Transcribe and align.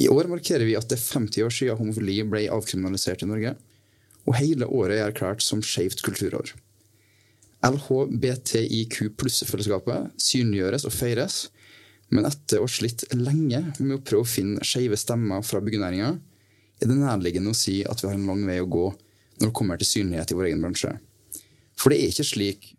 I 0.00 0.08
år 0.08 0.24
markerer 0.30 0.64
vi 0.68 0.78
at 0.78 0.88
det 0.88 0.96
er 1.00 1.12
50 1.18 1.44
år 1.44 1.50
siden 1.54 1.78
homofili 1.80 2.16
ble 2.30 2.40
avkriminalisert 2.54 3.22
i 3.24 3.30
Norge, 3.30 3.52
og 4.28 4.32
hele 4.38 4.64
året 4.68 4.96
er 5.00 5.06
erklært 5.08 5.40
som 5.42 5.62
skeivt 5.64 6.02
kulturår. 6.06 6.46
LHBTIQ 7.66 8.94
pluss-fellesskapet 9.20 10.00
synliggjøres 10.20 10.86
og 10.88 10.94
feires, 10.94 11.36
men 12.10 12.26
etter 12.26 12.58
å 12.58 12.66
ha 12.66 12.70
slitt 12.70 13.04
lenge 13.14 13.62
med 13.78 13.94
å 13.96 14.02
prøve 14.02 14.26
å 14.26 14.30
finne 14.30 14.66
skeive 14.66 14.98
stemmer 14.98 15.44
fra 15.46 15.62
byggenæringa, 15.62 16.10
er 16.80 16.88
det 16.88 16.96
nærliggende 16.96 17.52
å 17.52 17.56
si 17.56 17.80
at 17.86 18.02
vi 18.02 18.08
har 18.08 18.16
en 18.16 18.26
lang 18.30 18.42
vei 18.48 18.58
å 18.62 18.68
gå 18.70 18.88
når 19.40 19.46
det 19.46 19.56
kommer 19.56 19.80
til 19.80 19.88
synlighet 19.88 20.32
i 20.32 20.38
vår 20.38 20.50
egen 20.50 20.64
bransje. 20.64 20.94
For 21.78 21.92
det 21.92 22.00
er 22.00 22.12
ikke 22.12 22.28
slik 22.28 22.72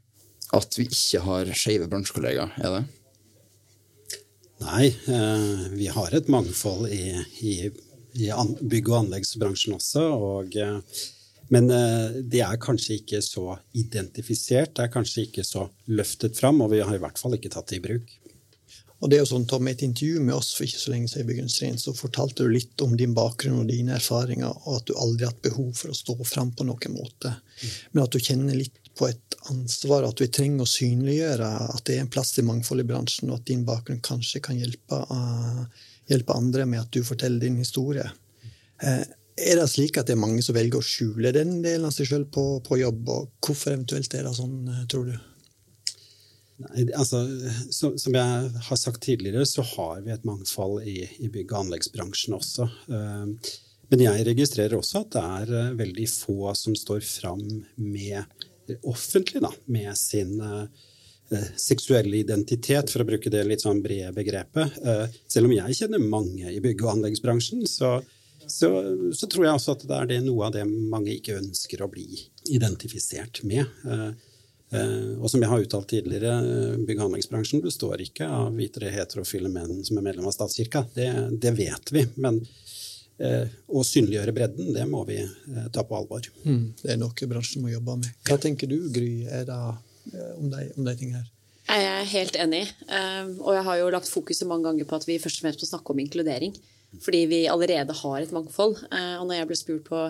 at 0.57 0.75
vi 0.77 0.85
ikke 0.89 1.21
har 1.25 1.53
skeive 1.57 1.88
bransjekollegaer, 1.89 2.57
er 2.59 2.75
det? 2.75 2.81
Nei, 4.61 4.91
eh, 5.09 5.63
vi 5.73 5.88
har 5.89 6.13
et 6.13 6.27
mangfold 6.29 6.91
i, 6.93 7.16
i, 7.41 7.55
i 8.19 8.29
bygg- 8.61 8.91
og 8.91 8.97
anleggsbransjen 8.99 9.77
også. 9.77 10.03
Og, 10.13 10.57
eh, 10.59 11.07
men 11.53 11.69
eh, 11.73 12.19
det 12.21 12.43
er 12.45 12.61
kanskje 12.61 12.99
ikke 12.99 13.23
så 13.25 13.55
identifisert, 13.79 14.75
det 14.77 14.85
er 14.85 14.93
kanskje 14.93 15.25
ikke 15.25 15.47
så 15.47 15.66
løftet 15.89 16.38
fram, 16.38 16.61
og 16.61 16.75
vi 16.75 16.83
har 16.83 16.93
i 16.93 17.01
hvert 17.01 17.21
fall 17.21 17.39
ikke 17.39 17.53
tatt 17.55 17.71
det 17.71 17.81
i 17.81 17.85
bruk. 17.88 18.13
Og 19.02 19.09
det 19.09 19.17
er 19.17 19.23
jo 19.23 19.31
sånn, 19.31 19.47
Tom, 19.50 19.66
I 19.66 19.73
et 19.73 19.81
intervju 19.81 20.22
med 20.22 20.36
oss 20.36 20.52
for 20.53 20.67
ikke 20.67 20.80
så 20.80 20.91
lenge 20.94 21.09
siden 21.09 21.50
i 21.50 21.72
så 21.81 21.94
fortalte 21.97 22.45
du 22.45 22.52
litt 22.53 22.81
om 22.86 22.94
din 22.97 23.16
bakgrunn 23.17 23.63
og 23.63 23.72
dine 23.72 23.95
erfaringer, 23.97 24.53
og 24.67 24.75
at 24.78 24.86
du 24.89 24.94
aldri 24.94 25.25
har 25.25 25.34
hatt 25.34 25.41
behov 25.41 25.72
for 25.79 25.90
å 25.90 25.97
stå 25.97 26.16
fram 26.22 26.51
på 26.53 26.68
noen 26.69 26.94
måte. 26.94 27.34
Men 27.91 28.03
at 28.03 28.13
du 28.13 28.22
kjenner 28.22 28.59
litt 28.59 28.78
på 28.97 29.07
et 29.09 29.38
ansvar, 29.50 30.06
at 30.06 30.22
vi 30.22 30.28
trenger 30.29 30.68
å 30.68 30.69
synliggjøre 30.69 31.50
at 31.72 31.81
det 31.88 31.95
er 31.95 32.03
en 32.06 32.12
plass 32.13 32.35
til 32.35 32.45
mangfold 32.45 32.84
i 32.84 32.85
bransjen, 32.91 33.31
og 33.31 33.40
at 33.40 33.47
din 33.50 33.66
bakgrunn 33.66 34.03
kanskje 34.06 34.44
kan 34.45 34.59
hjelpe, 34.62 35.01
uh, 35.09 35.66
hjelpe 36.12 36.38
andre 36.38 36.68
med 36.69 36.84
at 36.84 36.94
du 36.94 37.01
forteller 37.07 37.41
din 37.41 37.57
historie. 37.62 38.06
Uh, 38.84 39.01
er 39.41 39.57
det 39.57 39.66
slik 39.72 39.97
at 39.97 40.12
det 40.12 40.13
er 40.13 40.22
mange 40.22 40.44
som 40.45 40.53
velger 40.53 40.78
å 40.78 40.85
skjule 40.85 41.34
den 41.34 41.57
delen 41.66 41.90
av 41.90 41.95
seg 41.95 42.12
sjøl 42.12 42.29
på, 42.29 42.45
på, 42.68 42.78
jobb, 42.84 43.01
og 43.09 43.34
hvorfor 43.41 43.74
eventuelt 43.74 44.13
er 44.13 44.29
det 44.29 44.38
sånn, 44.38 44.59
uh, 44.69 44.85
tror 44.91 45.09
du? 45.09 45.18
Altså, 46.95 47.23
som, 47.72 48.16
jeg 48.16 48.51
har 48.67 48.79
sagt 48.79 49.01
tidligere, 49.03 49.45
så 49.45 49.66
har 49.75 50.01
vi 50.05 50.13
et 50.13 50.27
mangfold 50.27 50.85
i, 50.88 51.03
i 51.19 51.29
bygg- 51.31 51.53
og 51.53 51.66
anleggsbransjen 51.66 52.38
også. 52.38 52.67
Men 53.91 54.05
jeg 54.05 54.25
registrerer 54.29 54.77
også 54.77 55.03
at 55.03 55.17
det 55.17 55.25
er 55.57 55.75
veldig 55.79 56.07
få 56.11 56.53
som 56.55 56.77
står 56.77 57.03
fram 57.03 57.44
med 57.75 58.23
offentlig 58.88 59.41
da, 59.44 59.51
med 59.73 59.91
sin 60.00 60.38
uh, 60.39 60.63
seksuelle 61.59 62.21
identitet, 62.21 62.91
for 62.91 63.03
å 63.03 63.09
bruke 63.09 63.31
det 63.31 63.44
litt 63.47 63.63
sånn 63.63 63.81
brede 63.83 64.13
begrepet. 64.16 64.79
Selv 65.31 65.47
om 65.47 65.53
jeg 65.55 65.77
kjenner 65.77 66.03
mange 66.03 66.51
i 66.51 66.59
bygg- 66.63 66.83
og 66.85 66.97
anleggsbransjen, 66.97 67.63
så, 67.67 67.97
så, 68.47 68.71
så, 69.16 69.27
tror 69.27 69.47
jeg 69.47 69.59
også 69.59 69.75
at 69.77 69.85
det 69.88 70.00
er 70.00 70.09
det 70.11 70.19
noe 70.25 70.50
av 70.50 70.55
det 70.55 70.66
mange 70.67 71.16
ikke 71.17 71.39
ønsker 71.39 71.83
å 71.83 71.91
bli 71.91 72.07
identifisert 72.51 73.44
med. 73.47 73.63
Uh, 74.71 75.19
og 75.19 75.27
som 75.31 75.41
jeg 75.43 75.51
har 75.51 75.63
uttalt 75.65 75.89
tidligere, 75.91 76.35
bygg- 76.87 77.01
og 77.01 77.09
anleggsbransjen 77.09 77.63
består 77.63 78.01
ikke 78.03 78.27
av 78.27 78.53
hvitere 78.55 78.93
heterofile 78.93 79.51
menn 79.51 79.81
som 79.83 79.99
er 79.99 80.05
medlem 80.05 80.29
av 80.29 80.35
statskirka. 80.35 80.85
Det, 80.95 81.07
det 81.43 81.55
vet 81.59 81.93
vi. 81.95 82.07
men 82.21 82.43
å 83.21 83.83
synliggjøre 83.85 84.33
bredden, 84.33 84.71
det 84.73 84.81
må 84.89 85.03
vi 85.05 85.19
ta 85.69 85.83
på 85.85 85.93
alvor. 85.93 86.25
Mm, 86.41 86.71
det 86.79 86.87
er 86.89 86.97
noe 86.97 87.27
bransjen 87.29 87.61
må 87.61 87.69
jobbe 87.69 87.99
med. 87.99 88.15
Hva 88.25 88.39
tenker 88.41 88.71
du, 88.71 88.79
Gry, 88.89 89.27
er 89.29 89.43
det 89.45 89.57
om 90.39 90.47
de, 90.49 90.63
om 90.73 90.88
de 90.88 90.95
tingene 90.97 91.19
her? 91.19 91.27
Jeg 91.69 91.91
er 91.91 92.09
helt 92.15 92.39
enig, 92.41 92.63
og 93.43 93.51
jeg 93.53 93.63
har 93.67 93.77
jo 93.77 93.91
lagt 93.93 94.09
fokuset 94.09 94.49
mange 94.49 94.65
ganger 94.65 94.89
på 94.89 94.97
at 94.97 95.05
vi 95.05 95.19
først 95.21 95.38
og 95.38 95.45
fremst 95.45 95.61
må 95.61 95.69
snakke 95.69 95.93
om 95.93 96.01
inkludering. 96.01 96.57
Fordi 96.99 97.21
vi 97.29 97.45
allerede 97.47 97.93
har 97.95 98.17
et 98.19 98.33
mangfold. 98.35 98.75
Og 98.91 99.23
når 99.27 99.38
jeg 99.38 99.47
ble 99.47 99.57
spurt 99.59 99.85
på 99.88 100.01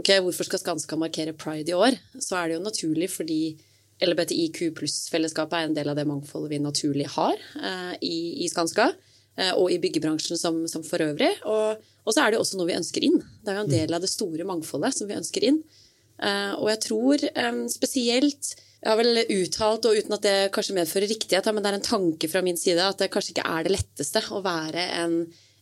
ok, 0.00 0.10
hvorfor 0.24 0.48
skal 0.48 0.62
Skanska 0.62 0.98
markere 0.98 1.36
pride 1.36 1.72
i 1.72 1.76
år, 1.76 1.96
så 2.18 2.40
er 2.40 2.48
det 2.48 2.58
jo 2.58 2.64
naturlig 2.64 3.10
fordi 3.12 3.40
LBTIQ 4.04 4.58
pluss-fellesskapet 4.76 5.56
er 5.56 5.68
en 5.68 5.76
del 5.76 5.88
av 5.88 5.96
det 5.96 6.06
mangfoldet 6.08 6.52
vi 6.52 6.58
naturlig 6.60 7.06
har 7.14 7.38
i, 8.04 8.44
i 8.44 8.48
Skanska 8.52 8.90
og 9.56 9.70
i 9.72 9.78
byggebransjen 9.80 10.36
som, 10.40 10.58
som 10.68 10.84
for 10.84 11.00
øvrig. 11.04 11.30
Og, 11.48 11.80
og, 12.04 12.10
så 12.12 12.22
er 12.22 12.30
det 12.30 12.38
jo 12.38 12.42
også 12.44 12.60
noe 12.60 12.68
vi 12.70 12.76
ønsker 12.76 13.04
inn. 13.04 13.18
Det 13.44 13.52
er 13.52 13.58
jo 13.58 13.64
en 13.66 13.72
del 13.72 13.96
av 13.96 14.04
det 14.04 14.08
store 14.12 14.44
mangfoldet 14.48 14.96
som 14.96 15.08
vi 15.08 15.16
ønsker 15.16 15.44
inn. 15.48 15.62
Uh, 16.16 16.54
og 16.56 16.70
jeg 16.72 16.80
tror 16.86 17.24
spesielt 17.68 18.54
Jeg 18.56 18.88
har 18.88 18.96
vel 19.00 19.18
uttalt, 19.34 19.88
og 19.88 19.98
uten 19.98 20.14
at 20.16 20.24
det 20.24 20.36
kanskje 20.54 20.76
medfører 20.76 21.10
riktighet, 21.10 21.48
men 21.52 21.64
det 21.64 21.70
er 21.72 21.78
en 21.80 21.88
tanke 21.88 22.28
fra 22.32 22.40
min 22.44 22.60
side 22.60 22.84
at 22.84 23.00
det 23.00 23.10
kanskje 23.12 23.32
ikke 23.34 23.48
er 23.48 23.66
det 23.66 23.72
letteste 23.74 24.22
å 24.36 24.40
være 24.44 24.84
en, 25.00 25.16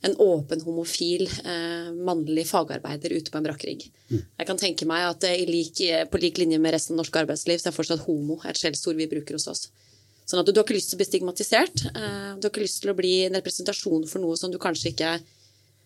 en 0.04 0.16
åpen, 0.20 0.60
homofil, 0.66 1.24
eh, 1.48 1.88
mannlig 2.06 2.46
fagarbeider 2.50 3.14
ute 3.16 3.32
på 3.32 3.40
en 3.40 3.46
brakkerigg. 3.46 3.86
Mm. 4.10 4.20
Jeg 4.20 4.48
kan 4.50 4.60
tenke 4.60 4.88
meg 4.88 5.06
at 5.08 5.24
lik, 5.48 5.80
på 6.10 6.20
lik 6.20 6.40
linje 6.42 6.60
med 6.60 6.76
resten 6.76 6.94
av 6.94 7.02
norsk 7.02 7.16
arbeidsliv, 7.22 7.62
så 7.62 7.70
er 7.70 7.76
fortsatt 7.76 8.04
homo 8.04 8.36
et 8.44 8.60
skjellsord 8.60 9.00
vi 9.00 9.08
bruker 9.10 9.38
hos 9.38 9.48
oss. 9.50 9.68
Sånn 10.24 10.40
at 10.40 10.48
du, 10.48 10.54
du, 10.54 10.60
har 10.60 10.64
ikke 10.64 10.78
lyst 10.78 10.92
til 10.92 10.96
å 10.96 11.02
bli 11.02 11.08
stigmatisert. 11.08 11.84
Eh, 11.90 12.30
du 12.38 12.46
har 12.46 12.52
ikke 12.52 12.64
lyst 12.64 12.80
til 12.84 12.92
å 12.94 12.96
bli 12.96 13.14
en 13.26 13.36
representasjon 13.36 14.06
for 14.08 14.24
noe 14.24 14.38
som 14.40 14.52
du 14.52 14.60
kanskje 14.60 14.94
ikke 14.94 15.18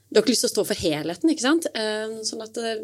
Du 0.09 0.17
har 0.17 0.25
ikke 0.25 0.33
lyst 0.33 0.47
til 0.47 0.49
å 0.49 0.57
stå 0.57 0.63
for 0.71 0.81
helheten, 0.81 1.33
ikke 1.33 1.45
sant? 1.45 1.67
Eh, 1.77 2.15
sånn 2.25 2.41
at 2.41 2.57
uh, 2.57 2.79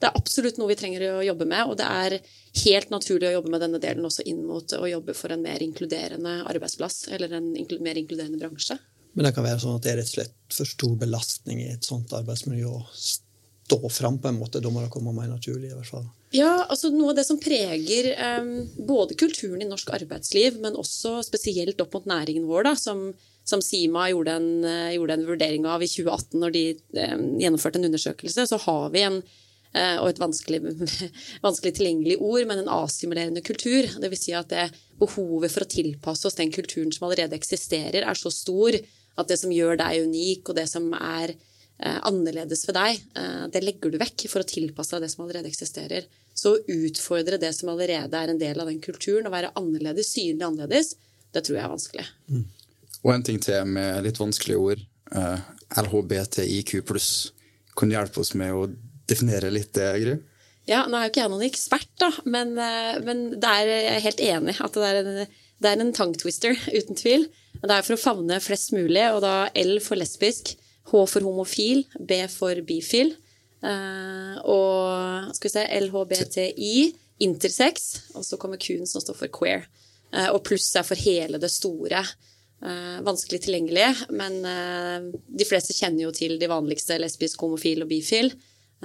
det 0.00 0.08
er 0.08 0.16
absolutt 0.16 0.56
noe 0.56 0.70
vi 0.70 0.76
trenger 0.80 1.02
å 1.10 1.24
jobbe 1.26 1.44
med, 1.50 1.68
og 1.68 1.76
det 1.76 1.84
er 1.84 2.14
helt 2.62 2.92
naturlig 2.92 3.28
å 3.28 3.34
jobbe 3.34 3.52
med 3.52 3.60
denne 3.60 3.80
delen 3.82 4.08
også 4.08 4.24
inn 4.28 4.40
mot 4.48 4.72
å 4.78 4.88
jobbe 4.88 5.12
for 5.16 5.34
en 5.34 5.44
mer 5.44 5.60
inkluderende 5.64 6.38
arbeidsplass, 6.48 7.10
eller 7.12 7.36
en 7.36 7.50
mer 7.52 8.00
inkluderende 8.00 8.40
bransje. 8.40 8.78
Men 9.16 9.24
det 9.24 9.32
kan 9.32 9.46
være 9.46 9.62
sånn 9.62 9.78
at 9.78 9.86
det 9.86 9.94
er 9.94 9.96
rett 10.02 10.10
og 10.10 10.18
slett 10.18 10.34
for 10.52 10.68
stor 10.68 10.96
belastning 11.00 11.62
i 11.64 11.70
et 11.72 11.86
sånt 11.88 12.12
arbeidsmiljø 12.12 12.68
å 12.68 12.82
stå 12.92 13.78
fram 13.88 14.18
på 14.20 14.28
en 14.28 14.36
måte. 14.36 14.60
Da 14.60 14.68
må 14.70 14.82
det 14.82 14.90
komme 14.92 15.14
mer 15.16 15.30
naturlig, 15.30 15.70
i 15.70 15.76
hvert 15.76 15.88
fall. 15.88 16.04
Ja, 16.36 16.66
altså 16.68 16.90
Noe 16.92 17.14
av 17.14 17.16
det 17.16 17.24
som 17.24 17.38
preger 17.40 18.10
um, 18.42 18.50
både 18.86 19.16
kulturen 19.18 19.62
i 19.64 19.68
norsk 19.70 19.88
arbeidsliv, 19.96 20.60
men 20.60 20.76
også 20.76 21.20
spesielt 21.24 21.80
opp 21.80 21.96
mot 21.96 22.10
næringen 22.12 22.44
vår, 22.50 22.66
da, 22.68 22.74
som, 22.76 23.08
som 23.48 23.64
Sima 23.64 24.10
gjorde 24.12 24.36
en, 24.36 24.50
uh, 24.66 24.92
gjorde 24.92 25.16
en, 25.16 25.24
vurdering 25.30 25.64
av 25.70 25.86
i 25.86 25.88
2018 25.88 26.42
når 26.42 26.54
de 26.58 26.64
um, 26.76 27.26
gjennomførte 27.40 27.80
en 27.80 27.88
undersøkelse, 27.88 28.46
så 28.52 28.60
har 28.66 28.92
vi 28.92 29.06
en 29.06 29.16
uh, 29.22 29.96
og 30.02 30.10
et 30.10 30.20
vanskelig, 30.20 30.60
vanskelig, 31.46 31.72
tilgjengelig 31.78 32.18
ord, 32.20 32.44
men 32.50 32.60
en 32.66 32.70
asimulerende 32.82 33.40
kultur. 33.46 33.88
Vil 34.04 34.20
si 34.20 34.36
at 34.36 34.52
behovet 35.00 35.56
for 35.56 35.64
å 35.64 35.72
tilpasse 35.72 36.28
oss 36.28 36.36
den 36.36 36.52
kulturen 36.52 36.92
som 36.92 37.08
allerede 37.08 37.38
eksisterer, 37.38 38.04
er 38.04 38.18
så 38.18 38.34
stor 38.34 38.76
at 39.16 39.28
det 39.30 39.38
som 39.40 39.52
gjør 39.52 39.78
deg 39.80 40.06
unik, 40.06 40.50
og 40.50 40.58
det 40.58 40.66
som 40.70 40.88
er 40.96 41.32
eh, 41.32 41.98
annerledes 42.08 42.66
ved 42.68 42.76
deg, 42.78 43.02
eh, 43.20 43.46
det 43.52 43.64
legger 43.64 43.92
du 43.92 43.98
vekk 44.02 44.26
for 44.32 44.44
å 44.44 44.48
tilpasse 44.48 44.96
deg 44.96 45.06
det 45.06 45.12
som 45.12 45.24
allerede 45.24 45.50
eksisterer. 45.50 46.08
Så 46.36 46.54
å 46.54 46.60
utfordre 46.76 47.40
det 47.40 47.52
som 47.56 47.72
allerede 47.72 48.20
er 48.20 48.32
en 48.32 48.40
del 48.40 48.60
av 48.60 48.68
den 48.70 48.82
kulturen, 48.84 49.28
å 49.28 49.34
være 49.34 49.54
annerledes, 49.56 50.12
synlig 50.14 50.48
annerledes, 50.48 50.96
Det 51.34 51.42
tror 51.44 51.56
jeg 51.56 51.64
er 51.66 51.68
vanskelig. 51.68 52.04
Og 53.04 53.10
en 53.12 53.24
ting 53.26 53.40
til 53.42 53.66
med 53.68 54.06
litt 54.06 54.16
vanskelige 54.16 54.56
ord. 54.56 54.84
Eh, 55.12 55.40
LHBTIQ 55.82 56.78
pluss. 56.86 57.32
Kan 57.76 57.90
du 57.90 57.96
hjelpe 57.96 58.22
oss 58.22 58.32
med 58.38 58.54
å 58.56 58.66
definere 59.10 59.50
litt 59.52 59.74
det, 59.76 59.90
Gry? 60.00 60.14
Ja, 60.66 60.86
Nå 60.88 60.98
er 60.98 61.06
jo 61.06 61.12
ikke 61.12 61.22
jeg 61.22 61.32
noen 61.34 61.46
ekspert, 61.46 61.90
da, 62.02 62.08
men, 62.26 62.56
uh, 62.58 62.96
men 63.06 63.20
er, 63.38 63.68
jeg 63.70 63.90
er 63.92 64.02
helt 64.02 64.22
enig 64.24 64.54
at 64.64 64.74
det 64.74 64.88
er 64.88 64.96
en, 64.98 65.20
det 65.62 65.70
er 65.70 65.82
en 65.84 65.92
tongue 65.94 66.18
twister, 66.18 66.56
uten 66.78 66.98
tvil. 66.98 67.28
Det 67.62 67.72
er 67.72 67.84
for 67.86 67.96
å 67.96 68.00
favne 68.00 68.38
flest 68.42 68.74
mulig, 68.74 69.02
og 69.14 69.22
da 69.24 69.48
L 69.56 69.78
for 69.84 69.98
lesbisk, 69.98 70.54
H 70.86 71.02
for 71.10 71.24
homofil, 71.24 71.84
B 71.98 72.20
for 72.30 72.60
bifil. 72.66 73.14
Uh, 73.64 74.36
og 74.46 75.32
skal 75.34 75.48
vi 75.48 75.54
se, 75.54 75.64
LHBTI, 75.80 76.76
intersex, 77.26 77.88
og 78.14 78.26
så 78.26 78.38
kommer 78.38 78.60
Q-en 78.60 78.86
som 78.88 79.02
står 79.02 79.18
for 79.18 79.32
queer. 79.32 79.66
Uh, 80.12 80.30
og 80.34 80.42
pluss 80.46 80.68
er 80.78 80.86
for 80.86 81.00
hele 81.00 81.40
det 81.42 81.50
store. 81.50 82.04
Uh, 82.62 83.02
vanskelig 83.06 83.42
tilgjengelig, 83.44 83.88
men 84.16 84.38
de 85.26 85.48
fleste 85.48 85.76
kjenner 85.76 86.06
jo 86.06 86.14
til 86.14 86.38
de 86.40 86.50
vanligste 86.50 87.00
lesbisk, 87.00 87.42
homofil 87.42 87.84
og 87.84 87.90
bifil. 87.90 88.32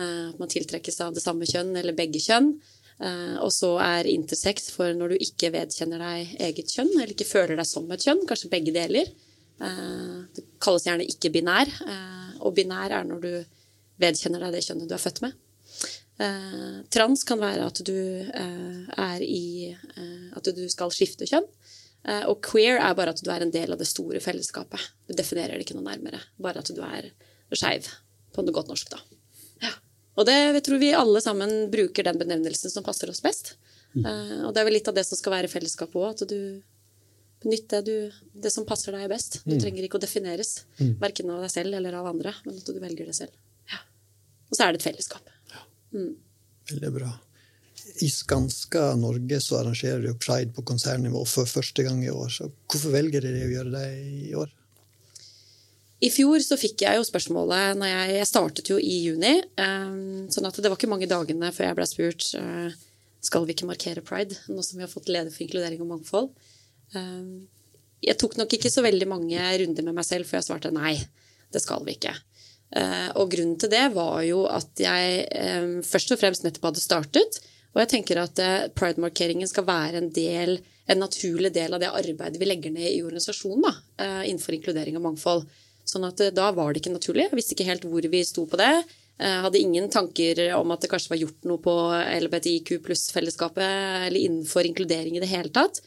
At 0.02 0.38
man 0.40 0.50
tiltrekkes 0.50 1.02
av 1.04 1.12
det 1.14 1.22
samme 1.22 1.46
kjønn 1.46 1.76
eller 1.76 1.94
begge 1.94 2.22
kjønn. 2.24 2.54
Og 3.02 3.50
så 3.50 3.72
er 3.82 4.10
intersex 4.12 4.68
for 4.76 4.94
når 4.94 5.14
du 5.14 5.24
ikke 5.26 5.50
vedkjenner 5.56 6.02
deg 6.04 6.36
eget 6.48 6.70
kjønn, 6.70 6.92
eller 6.94 7.14
ikke 7.16 7.26
føler 7.26 7.58
deg 7.58 7.66
som 7.66 7.88
et 7.90 8.04
kjønn, 8.06 8.22
kanskje 8.30 8.52
begge 8.52 8.74
deler. 8.76 9.10
det 9.58 10.44
kalles 10.62 10.86
gjerne 10.86 11.08
ikke-binær, 11.10 11.72
og 12.46 12.54
binær 12.60 12.94
er 13.00 13.08
når 13.10 13.24
du 13.26 13.32
vedkjenner 14.02 14.46
deg 14.46 14.54
det 14.54 14.64
kjønnet 14.68 14.92
du 14.92 14.94
er 14.98 15.02
født 15.02 15.24
med. 15.26 15.34
Eh, 16.22 16.82
trans 16.94 17.24
kan 17.26 17.40
være 17.42 17.68
at 17.72 17.82
du 17.88 17.96
eh, 17.96 19.22
i 19.26 19.72
eh, 19.72 20.28
At 20.38 20.50
du 20.54 20.64
skal 20.70 20.94
skifte 20.94 21.28
kjønn. 21.30 21.48
Eh, 22.06 22.26
og 22.30 22.42
queer 22.46 22.82
er 22.82 22.98
bare 22.98 23.16
at 23.16 23.22
du 23.24 23.30
er 23.34 23.46
en 23.46 23.54
del 23.54 23.74
av 23.74 23.82
det 23.82 23.90
store 23.90 24.22
fellesskapet. 24.24 24.92
Du 25.08 25.16
definerer 25.18 25.56
det 25.56 25.66
ikke 25.66 25.78
noe 25.80 25.90
nærmere. 25.90 26.22
Bare 26.42 26.62
at 26.62 26.70
du 26.74 26.82
er 26.86 27.12
skeiv, 27.54 27.90
på 28.36 28.46
noe 28.46 28.56
godt 28.56 28.72
norsk, 28.72 28.94
da. 28.94 29.02
Ja. 30.12 30.22
Og 30.22 30.28
det 30.28 30.38
jeg 30.38 30.64
tror 30.68 30.82
vi 30.82 30.92
alle 30.96 31.22
sammen 31.24 31.70
bruker 31.72 32.08
den 32.08 32.20
benevnelsen 32.20 32.74
som 32.74 32.84
passer 32.86 33.10
oss 33.12 33.24
best. 33.24 33.56
Mm. 33.92 34.06
og 34.48 34.54
det 34.56 34.62
er 34.62 34.64
vel 34.64 34.78
litt 34.78 34.88
av 34.88 34.96
det 34.96 35.04
som 35.04 35.20
skal 35.20 35.34
være 35.34 35.52
fellesskapet 35.52 36.00
òg. 36.00 36.12
At 36.14 36.30
du 36.30 36.62
benytter 37.42 37.82
det, 37.84 37.96
det, 38.34 38.52
som 38.54 38.68
passer 38.68 38.96
deg 38.96 39.10
best. 39.12 39.42
Du 39.44 39.56
mm. 39.56 39.62
trenger 39.64 39.88
ikke 39.88 39.98
å 40.00 40.04
defineres. 40.04 40.62
Mm. 40.80 40.94
Verken 41.02 41.32
av 41.34 41.42
deg 41.44 41.52
selv 41.52 41.80
eller 41.80 41.98
av 42.00 42.12
andre, 42.12 42.36
men 42.46 42.60
at 42.60 42.70
du 42.70 42.80
velger 42.80 43.10
det 43.10 43.18
selv. 43.18 43.34
Og 44.52 44.58
så 44.58 44.66
er 44.66 44.74
det 44.74 44.82
et 44.82 44.90
fellesskap. 44.90 45.28
Ja. 45.54 45.66
Mm. 45.96 46.16
Veldig 46.74 46.92
bra. 47.00 47.12
I 48.04 48.10
Skanska 48.12 48.96
Norge 49.00 49.40
så 49.44 49.62
arrangerer 49.62 50.04
du 50.04 50.12
pride 50.20 50.52
på 50.56 50.64
konsernnivå 50.68 51.24
for 51.28 51.50
første 51.50 51.86
gang 51.88 52.04
i 52.04 52.12
år. 52.12 52.30
Så 52.36 52.50
hvorfor 52.52 52.94
velger 52.94 53.24
dere 53.24 53.48
å 53.48 53.54
gjøre 53.54 53.74
det 53.78 53.86
i 54.28 54.34
år? 54.38 54.52
I 56.02 56.10
fjor 56.10 56.42
så 56.42 56.58
fikk 56.58 56.82
jeg 56.82 56.98
jo 56.98 57.06
spørsmålet 57.06 57.78
når 57.78 57.92
jeg, 57.92 58.14
jeg 58.18 58.30
startet 58.30 58.72
jo 58.72 58.80
i 58.82 58.96
juni. 59.06 59.36
Um, 59.62 60.30
sånn 60.34 60.48
at 60.50 60.58
det 60.58 60.72
var 60.72 60.80
ikke 60.80 60.90
mange 60.90 61.10
dagene 61.10 61.52
før 61.54 61.68
jeg 61.70 61.78
ble 61.78 61.88
spurt 61.90 62.30
uh, 62.42 62.74
skal 63.22 63.46
vi 63.46 63.54
ikke 63.54 63.70
markere 63.70 64.02
pride, 64.06 64.38
nå 64.50 64.66
som 64.66 64.80
vi 64.80 64.86
har 64.88 64.92
fått 64.92 65.12
leder 65.14 65.30
for 65.30 65.46
inkludering 65.46 65.84
og 65.86 65.92
mangfold. 65.92 66.32
Um, 66.98 67.46
jeg 68.02 68.18
tok 68.18 68.40
nok 68.40 68.58
ikke 68.58 68.72
så 68.74 68.82
veldig 68.82 69.08
mange 69.10 69.54
runder 69.62 69.86
med 69.86 70.00
meg 70.00 70.08
selv 70.08 70.26
før 70.26 70.40
jeg 70.40 70.50
svarte 70.50 70.74
nei, 70.74 70.96
det 71.54 71.62
skal 71.62 71.86
vi 71.86 71.94
ikke. 72.00 72.16
Eh, 72.72 73.10
og 73.20 73.32
grunnen 73.34 73.58
til 73.60 73.70
det 73.70 73.84
var 73.94 74.22
jo 74.24 74.46
at 74.50 74.80
jeg 74.80 75.26
eh, 75.28 75.66
først 75.86 76.14
og 76.16 76.22
fremst 76.22 76.46
nettopp 76.46 76.70
hadde 76.72 76.84
startet. 76.84 77.42
Og 77.72 77.80
jeg 77.84 77.92
tenker 77.94 78.20
at 78.20 78.40
pride-markeringen 78.76 79.48
skal 79.48 79.64
være 79.68 80.02
en, 80.02 80.10
del, 80.12 80.58
en 80.92 81.00
naturlig 81.00 81.54
del 81.56 81.78
av 81.78 81.80
det 81.80 81.92
arbeidet 81.92 82.42
vi 82.42 82.50
legger 82.50 82.74
ned 82.74 82.90
i 82.90 83.04
organisasjonen 83.06 83.64
da, 83.64 83.72
innenfor 84.26 84.58
inkludering 84.58 84.98
og 85.00 85.06
mangfold. 85.06 85.46
Sånn 85.88 86.08
at 86.08 86.22
da 86.36 86.50
var 86.56 86.72
det 86.72 86.82
ikke 86.82 86.96
naturlig. 86.96 87.28
Jeg 87.30 87.38
visste 87.40 87.56
ikke 87.58 87.70
helt 87.70 87.88
hvor 87.90 88.06
vi 88.14 88.22
sto 88.28 88.46
på 88.50 88.60
det. 88.60 88.74
Jeg 89.22 89.42
hadde 89.46 89.62
ingen 89.62 89.90
tanker 89.94 90.40
om 90.58 90.72
at 90.74 90.82
det 90.82 90.90
kanskje 90.90 91.12
var 91.12 91.20
gjort 91.22 91.50
noe 91.50 91.62
på 91.62 91.74
LBTIQ 92.26 92.72
pluss-fellesskapet 92.88 94.08
eller 94.08 94.18
innenfor 94.18 94.66
inkludering 94.66 95.18
i 95.18 95.22
det 95.22 95.30
hele 95.30 95.52
tatt. 95.54 95.82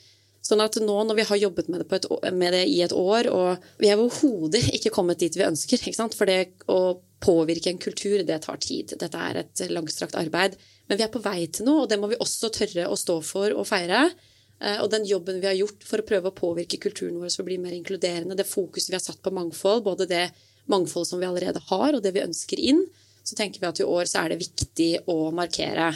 Sånn 0.45 0.61
at 0.61 0.77
nå 0.77 0.97
når 1.09 1.17
vi 1.17 1.25
har 1.31 1.41
jobbet 1.41 1.71
med 1.73 1.83
det, 1.83 1.99
et, 1.99 2.07
med 2.37 2.53
det 2.53 2.67
i 2.69 2.83
et 2.85 2.93
år, 2.93 3.31
og 3.33 3.65
vi 3.81 3.89
er 3.89 4.01
overhodet 4.01 4.61
ikke 4.77 4.93
kommet 4.93 5.23
dit 5.23 5.35
vi 5.39 5.47
ønsker 5.47 5.81
For 6.13 6.29
det 6.29 6.61
å 6.69 7.01
påvirke 7.25 7.73
en 7.73 7.81
kultur, 7.81 8.21
det 8.23 8.43
tar 8.45 8.61
tid. 8.61 8.93
Dette 9.01 9.17
er 9.17 9.41
et 9.41 9.65
langstrakt 9.73 10.19
arbeid. 10.21 10.59
Men 10.87 11.01
vi 11.01 11.07
er 11.07 11.13
på 11.13 11.25
vei 11.25 11.47
til 11.49 11.65
noe, 11.65 11.85
og 11.85 11.89
det 11.89 11.99
må 11.99 12.13
vi 12.13 12.21
også 12.21 12.53
tørre 12.53 12.91
å 12.93 12.97
stå 12.97 13.19
for 13.25 13.57
og 13.57 13.67
feire. 13.67 14.11
Eh, 14.65 14.81
og 14.81 14.91
den 14.93 15.05
jobben 15.09 15.41
vi 15.43 15.49
har 15.51 15.59
gjort 15.59 15.85
for 15.85 16.01
å 16.01 16.07
prøve 16.09 16.31
å 16.31 16.37
påvirke 16.37 16.81
kulturen 16.81 17.21
vår 17.21 17.33
for 17.35 17.45
å 17.45 17.49
bli 17.51 17.61
mer 17.61 17.77
inkluderende, 17.77 18.37
det 18.39 18.49
fokuset 18.49 18.93
vi 18.93 18.99
har 18.99 19.05
satt 19.05 19.23
på 19.25 19.35
mangfold, 19.35 19.85
både 19.85 20.09
det 20.11 20.27
mangfoldet 20.73 21.11
som 21.11 21.21
vi 21.21 21.29
allerede 21.29 21.61
har, 21.69 21.93
og 21.93 22.03
det 22.05 22.15
vi 22.17 22.25
ønsker 22.25 22.61
inn, 22.61 22.85
så 23.25 23.37
tenker 23.37 23.61
vi 23.61 23.69
at 23.69 23.81
i 23.81 23.89
år 23.89 24.09
så 24.09 24.23
er 24.23 24.33
det 24.33 24.43
viktig 24.43 24.91
å 25.13 25.19
markere. 25.37 25.93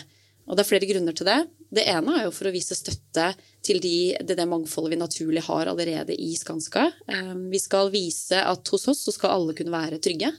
Og 0.48 0.56
det 0.56 0.64
er 0.64 0.68
flere 0.68 0.88
grunner 0.88 1.16
til 1.16 1.28
det. 1.28 1.38
Det 1.76 1.84
ene 1.92 2.14
er 2.16 2.22
jo 2.24 2.32
for 2.32 2.48
å 2.48 2.52
vise 2.52 2.76
støtte 2.76 3.26
til 3.64 3.80
de, 3.84 3.96
det, 4.24 4.36
det, 4.38 4.46
mangfoldet 4.48 4.94
vi 4.94 5.00
naturlig 5.00 5.42
har 5.44 5.68
allerede 5.68 6.16
i 6.16 6.30
Skanska. 6.40 6.86
Ehm, 7.12 7.48
vi 7.52 7.60
skal 7.60 7.92
vise 7.92 8.40
at 8.40 8.72
hos 8.72 8.88
oss 8.88 9.02
så 9.04 9.12
skal 9.12 9.34
alle 9.34 9.56
kunne 9.56 9.74
være 9.74 10.00
trygge. 10.00 10.32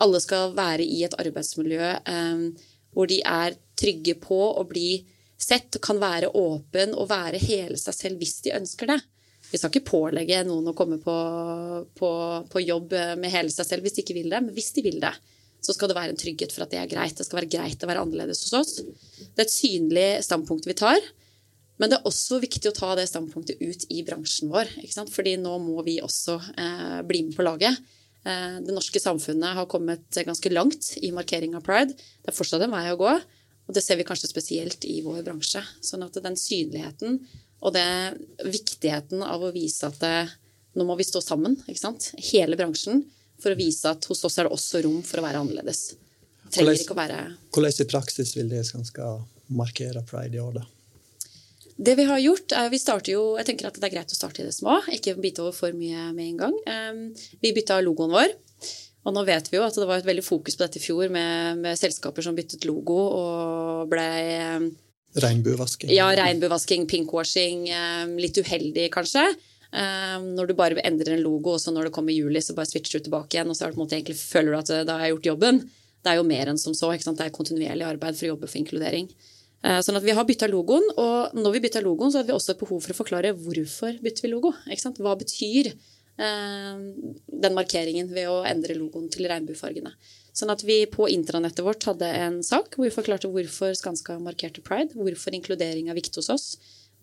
Alle 0.00 0.20
skal 0.22 0.54
være 0.54 0.86
i 0.86 1.02
et 1.06 1.16
arbeidsmiljø 1.18 1.88
ehm, 1.98 2.44
hvor 2.94 3.10
de 3.10 3.18
er 3.26 3.58
trygge 3.78 4.14
på 4.22 4.38
å 4.38 4.62
bli 4.70 5.02
sett, 5.42 5.80
kan 5.82 6.00
være 6.02 6.32
åpen 6.36 6.94
og 6.94 7.08
være 7.10 7.40
hele 7.42 7.78
seg 7.80 7.96
selv 7.96 8.22
hvis 8.22 8.40
de 8.44 8.54
ønsker 8.58 8.92
det. 8.92 9.00
Vi 9.50 9.58
skal 9.58 9.72
ikke 9.72 9.88
pålegge 9.88 10.44
noen 10.46 10.70
å 10.70 10.76
komme 10.78 11.00
på, 11.02 11.16
på, 11.98 12.10
på 12.52 12.62
jobb 12.62 12.94
med 13.18 13.32
hele 13.32 13.50
seg 13.50 13.66
selv 13.66 13.86
hvis 13.86 13.96
de 13.98 14.04
ikke 14.04 14.18
vil 14.20 14.30
det, 14.30 14.42
men 14.44 14.54
hvis 14.54 14.70
de 14.76 14.84
vil 14.86 15.00
det 15.02 15.14
så 15.60 15.74
skal 15.76 15.90
det 15.90 15.96
være 15.96 16.14
en 16.14 16.20
trygghet 16.20 16.52
for 16.54 16.64
at 16.64 16.72
det 16.72 16.80
er 16.80 16.90
greit. 16.90 17.16
Det 17.16 17.26
skal 17.26 17.42
være 17.42 17.52
greit 17.52 17.82
å 17.84 17.88
være 17.90 18.04
annerledes 18.04 18.42
hos 18.46 18.54
oss. 18.56 18.76
Det 19.20 19.42
er 19.42 19.46
et 19.46 19.52
synlig 19.52 20.08
standpunkt 20.24 20.68
vi 20.68 20.76
tar. 20.78 21.00
Men 21.80 21.92
det 21.92 21.98
er 21.98 22.08
også 22.08 22.40
viktig 22.42 22.68
å 22.70 22.76
ta 22.76 22.92
det 22.96 23.06
standpunktet 23.08 23.60
ut 23.60 23.86
i 23.92 24.02
bransjen 24.04 24.52
vår. 24.52 24.72
Fordi 25.12 25.36
nå 25.40 25.56
må 25.62 25.84
vi 25.86 25.98
også 26.04 26.36
eh, 26.60 27.00
bli 27.08 27.24
med 27.28 27.36
på 27.36 27.44
laget. 27.44 27.76
Eh, 28.24 28.58
det 28.64 28.76
norske 28.76 29.00
samfunnet 29.00 29.56
har 29.56 29.68
kommet 29.70 30.20
ganske 30.28 30.52
langt 30.52 30.94
i 31.00 31.12
markering 31.16 31.56
av 31.56 31.64
pride. 31.64 31.96
Det 31.96 32.32
er 32.32 32.36
fortsatt 32.36 32.64
en 32.66 32.74
vei 32.74 32.86
å 32.92 32.98
gå, 33.00 33.14
og 33.70 33.76
det 33.76 33.84
ser 33.86 34.00
vi 34.00 34.04
kanskje 34.06 34.26
spesielt 34.26 34.82
i 34.90 34.96
vår 35.04 35.20
bransje. 35.22 35.60
Sånn 35.78 36.02
at 36.02 36.16
den 36.18 36.34
synligheten 36.34 37.20
og 37.60 37.76
det 37.76 37.86
viktigheten 38.42 39.22
av 39.22 39.44
å 39.46 39.52
vise 39.54 39.86
at 39.86 40.00
det, 40.02 40.16
nå 40.74 40.86
må 40.88 40.96
vi 40.98 41.06
stå 41.06 41.22
sammen, 41.22 41.54
hele 41.68 42.58
bransjen, 42.58 43.04
for 43.38 43.54
å 43.54 43.58
vise 43.60 43.92
at 43.92 44.08
hos 44.10 44.24
oss 44.26 44.40
er 44.40 44.48
det 44.48 44.56
også 44.56 44.82
rom 44.82 45.04
for 45.06 45.20
å 45.20 45.24
være 45.28 45.44
annerledes. 45.44 45.92
Trenger 46.50 46.80
ikke 46.80 46.96
å 46.96 46.98
være 46.98 47.20
Hvordan 47.54 47.84
i 47.84 47.88
praksis 47.92 48.34
vil 48.34 48.50
det 48.50 48.64
skal 48.66 49.22
markere 49.54 50.02
pride 50.02 50.34
i 50.34 50.42
år, 50.42 50.58
da? 50.58 50.66
Det 51.80 51.94
vi 51.96 52.08
har 52.10 52.18
gjort, 52.18 52.52
er 52.58 52.72
vi 52.74 52.80
starter 52.82 53.14
jo 53.14 53.22
Jeg 53.38 53.46
tenker 53.48 53.70
at 53.70 53.78
det 53.78 53.86
er 53.86 53.94
greit 53.94 54.10
å 54.10 54.18
starte 54.18 54.42
i 54.42 54.48
det 54.48 54.56
små, 54.56 54.80
ikke 54.90 55.14
bite 55.22 55.44
over 55.46 55.54
for 55.54 55.78
mye 55.78 56.10
med 56.10 56.26
en 56.26 56.40
gang. 56.42 56.56
Vi 57.38 57.54
bytta 57.54 57.78
logoen 57.86 58.18
vår. 58.18 58.34
Og 59.00 59.16
nå 59.16 59.24
vet 59.24 59.46
vi 59.48 59.56
jo 59.56 59.64
at 59.64 59.76
det 59.78 59.88
var 59.88 60.02
et 60.02 60.08
veldig 60.08 60.24
fokus 60.26 60.58
på 60.58 60.64
dette 60.66 60.80
i 60.80 60.84
fjor 60.84 61.08
med, 61.12 61.60
med 61.62 61.78
selskaper 61.80 62.24
som 62.24 62.36
byttet 62.36 62.66
logo 62.68 62.98
og 63.00 63.92
ble 63.92 64.08
Regnbuevasking. 65.10 65.90
Ja, 65.90 66.06
regnbuevasking, 66.14 66.84
pinkwashing. 66.86 67.64
Litt 68.22 68.36
uheldig, 68.38 68.84
kanskje. 68.94 69.24
Um, 69.70 70.32
når 70.34 70.50
du 70.50 70.54
bare 70.58 70.82
endrer 70.86 71.14
en 71.14 71.22
logo, 71.22 71.54
og 71.54 71.62
så 71.62 71.74
når 71.74 71.88
det 71.88 71.94
kommer 71.94 72.14
juli, 72.14 72.42
så 72.42 72.56
bare 72.56 72.70
switcher 72.70 72.98
du 72.98 73.06
tilbake 73.06 73.36
igjen, 73.36 73.50
og 73.50 73.58
så 73.58 73.68
egentlig 73.70 74.16
føler 74.18 74.54
du 74.54 74.58
at 74.58 74.72
eh, 74.74 74.86
da 74.86 74.98
har 74.98 75.06
jeg 75.06 75.16
gjort 75.16 75.28
jobben. 75.32 75.60
Det 76.00 76.12
er 76.12 76.18
jo 76.18 76.26
mer 76.26 76.50
enn 76.50 76.58
som 76.58 76.74
så. 76.74 76.90
Det 76.94 77.26
er 77.26 77.34
kontinuerlig 77.34 77.86
arbeid 77.86 78.18
for 78.18 78.26
å 78.26 78.32
jobbe 78.32 78.50
for 78.50 78.62
inkludering. 78.62 79.10
Sånn 79.60 79.98
at 79.98 80.04
Vi 80.06 80.14
har 80.16 80.24
bytta 80.24 80.46
logoen, 80.48 80.86
og 80.96 81.34
når 81.36 81.52
vi 81.52 81.60
bytta 81.66 81.82
logoen, 81.84 82.08
så 82.08 82.22
hadde 82.22 82.30
vi 82.30 82.36
også 82.38 82.54
et 82.54 82.62
behov 82.62 82.80
for 82.80 82.94
å 82.94 82.96
forklare 82.96 83.34
hvorfor 83.36 83.98
bytter 84.00 84.24
vi 84.24 84.30
logo. 84.32 84.54
Hva 84.96 85.12
betyr 85.20 85.68
den 86.20 87.54
markeringen 87.56 88.10
ved 88.12 88.28
å 88.28 88.42
endre 88.44 88.74
logoen 88.76 89.06
til 89.12 89.24
regnbuefargene? 89.30 89.94
Sånn 90.36 90.52
at 90.52 90.60
vi 90.68 90.82
på 90.90 91.08
intranettet 91.08 91.64
vårt 91.64 91.86
hadde 91.88 92.10
en 92.20 92.36
sak 92.44 92.76
hvor 92.76 92.84
vi 92.84 92.92
forklarte 92.92 93.30
hvorfor 93.32 93.72
Skanska 93.78 94.18
markerte 94.20 94.60
pride, 94.64 94.92
hvorfor 94.94 95.34
inkludering 95.38 95.88
er 95.88 95.96
viktig 95.96 96.20
hos 96.20 96.30
oss 96.34 96.46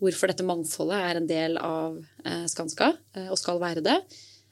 hvorfor 0.02 0.30
dette 0.30 0.46
mangfoldet 0.46 0.98
er 1.10 1.18
en 1.18 1.28
del 1.28 1.58
av 1.60 1.98
eh, 2.24 2.44
Skanska 2.50 2.92
eh, 3.16 3.28
og 3.28 3.38
skal 3.40 3.60
være 3.62 3.84
det. 3.84 3.98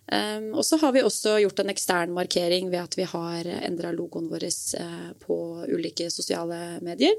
Um, 0.07 0.53
og 0.55 0.63
så 0.63 0.79
har 0.79 0.93
vi 0.95 1.03
også 1.03 1.33
gjort 1.43 1.65
en 1.65 1.73
ekstern 1.73 2.13
markering 2.15 2.69
ved 2.71 2.79
at 2.79 2.93
vi 2.95 3.09
har 3.11 3.49
endra 3.67 3.91
logoen 3.91 4.29
vår 4.31 4.45
uh, 4.79 5.09
på 5.19 5.39
ulike 5.67 6.07
sosiale 6.15 6.79
medier. 6.79 7.17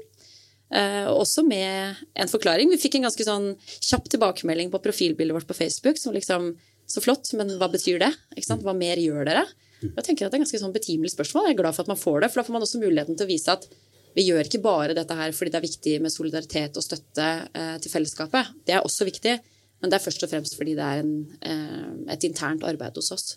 Uh, 0.72 1.04
også 1.12 1.44
med 1.44 2.00
en 2.16 2.32
forklaring. 2.32 2.72
Vi 2.72 2.80
fikk 2.80 2.96
en 2.96 3.04
ganske 3.04 3.26
sånn 3.28 3.50
kjapp 3.90 4.08
tilbakemelding 4.14 4.72
på 4.72 4.80
profilbildet 4.84 5.36
vårt 5.36 5.50
på 5.50 5.58
Facebook. 5.58 6.00
som 6.00 6.16
liksom, 6.16 6.54
Så 6.88 7.02
flott, 7.04 7.28
men 7.36 7.50
hva 7.60 7.68
betyr 7.70 8.00
det? 8.00 8.12
Hva 8.48 8.74
mer 8.76 9.00
gjør 9.00 9.28
dere? 9.28 9.44
Jeg 9.82 10.04
tenker 10.06 10.26
at 10.26 10.32
Det 10.32 10.38
er 10.38 10.44
ganske 10.44 10.60
sånn 10.62 10.74
betimelig 10.74 11.12
spørsmål. 11.12 11.50
Jeg 11.50 11.56
er 11.56 11.60
glad 11.60 11.76
for 11.76 11.84
at 11.84 11.92
man 11.92 12.00
får 12.00 12.22
det, 12.24 12.30
for 12.32 12.40
da 12.40 12.46
får 12.48 12.56
man 12.56 12.64
også 12.64 12.80
muligheten 12.82 13.18
til 13.18 13.28
å 13.28 13.30
vise 13.30 13.54
at 13.54 13.68
vi 14.16 14.24
gjør 14.26 14.48
ikke 14.48 14.62
bare 14.64 14.96
dette 14.96 15.14
her 15.14 15.34
fordi 15.36 15.52
det 15.52 15.58
er 15.60 15.66
viktig 15.66 15.92
med 16.02 16.10
solidaritet 16.10 16.78
og 16.80 16.82
støtte 16.82 17.26
eh, 17.52 17.76
til 17.82 17.92
fellesskapet. 17.92 18.54
Det 18.66 18.74
er 18.74 18.86
også 18.86 19.06
viktig. 19.06 19.36
Men 19.78 19.92
det 19.92 19.98
er 19.98 20.02
først 20.02 20.24
og 20.26 20.32
fremst 20.32 20.56
fordi 20.58 20.74
det 20.74 20.82
er 20.82 21.04
en, 21.04 21.12
eh, 21.46 21.92
et 22.16 22.26
internt 22.26 22.64
arbeid 22.66 22.98
hos 22.98 23.12
oss. 23.14 23.28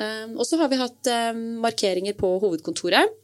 Eh, 0.00 0.26
og 0.32 0.42
så 0.48 0.58
har 0.58 0.72
vi 0.72 0.80
hatt 0.80 1.12
markeringer 1.62 2.16
på 2.18 2.32
hovedkontoret. 2.42 3.14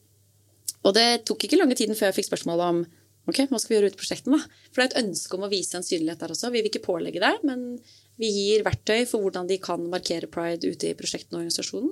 Og 0.86 0.94
det 0.94 1.24
tok 1.26 1.48
ikke 1.48 1.58
lange 1.58 1.74
tiden 1.74 1.98
før 1.98 2.12
jeg 2.12 2.20
fikk 2.20 2.30
spørsmål 2.30 2.62
om 2.68 2.84
ok, 3.26 3.40
hva 3.50 3.58
skal 3.58 3.72
vi 3.72 3.78
gjøre 3.80 3.90
ute 3.90 3.98
i 3.98 4.02
prosjektene. 4.04 4.38
da? 4.38 4.68
For 4.70 4.78
det 4.78 4.86
er 4.86 4.92
et 4.92 5.04
ønske 5.08 5.34
om 5.34 5.46
å 5.48 5.50
vise 5.50 5.74
en 5.74 5.86
synlighet 5.86 6.22
der 6.22 6.34
også. 6.36 6.52
Vi 6.54 6.60
vil 6.60 6.70
ikke 6.70 6.86
pålegge 6.86 7.24
det, 7.24 7.32
men 7.42 7.80
vi 8.20 8.30
gir 8.32 8.64
verktøy 8.66 9.04
for 9.08 9.24
hvordan 9.24 9.48
de 9.50 9.58
kan 9.62 9.82
markere 9.92 10.30
pride 10.30 10.68
ute 10.68 10.90
i 10.90 10.96
prosjektene 10.98 11.38
og 11.38 11.44
organisasjonen. 11.44 11.90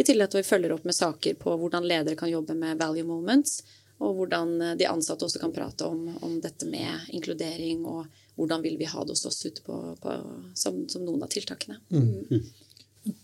I 0.00 0.06
tillegg 0.06 0.32
til 0.32 0.40
at 0.40 0.44
vi 0.44 0.48
følger 0.48 0.74
opp 0.74 0.86
med 0.88 0.96
saker 0.96 1.36
på 1.40 1.54
hvordan 1.60 1.86
ledere 1.86 2.18
kan 2.18 2.30
jobbe 2.30 2.56
med 2.56 2.78
value 2.80 3.04
moments, 3.06 3.60
og 4.00 4.16
hvordan 4.16 4.54
de 4.80 4.88
ansatte 4.88 5.26
også 5.26 5.42
kan 5.42 5.52
prate 5.52 5.84
om, 5.84 6.06
om 6.24 6.38
dette 6.40 6.66
med 6.68 7.12
inkludering, 7.12 7.84
og 7.84 8.06
hvordan 8.40 8.62
vil 8.64 8.78
vi 8.80 8.88
ha 8.88 9.04
det 9.04 9.12
hos 9.12 9.26
oss 9.28 9.42
ute 9.44 9.62
på, 9.66 9.76
på, 10.00 10.16
som, 10.56 10.86
som, 10.88 11.04
noen 11.04 11.26
av 11.26 11.32
tiltakene. 11.32 11.76
Mm. 11.92 12.46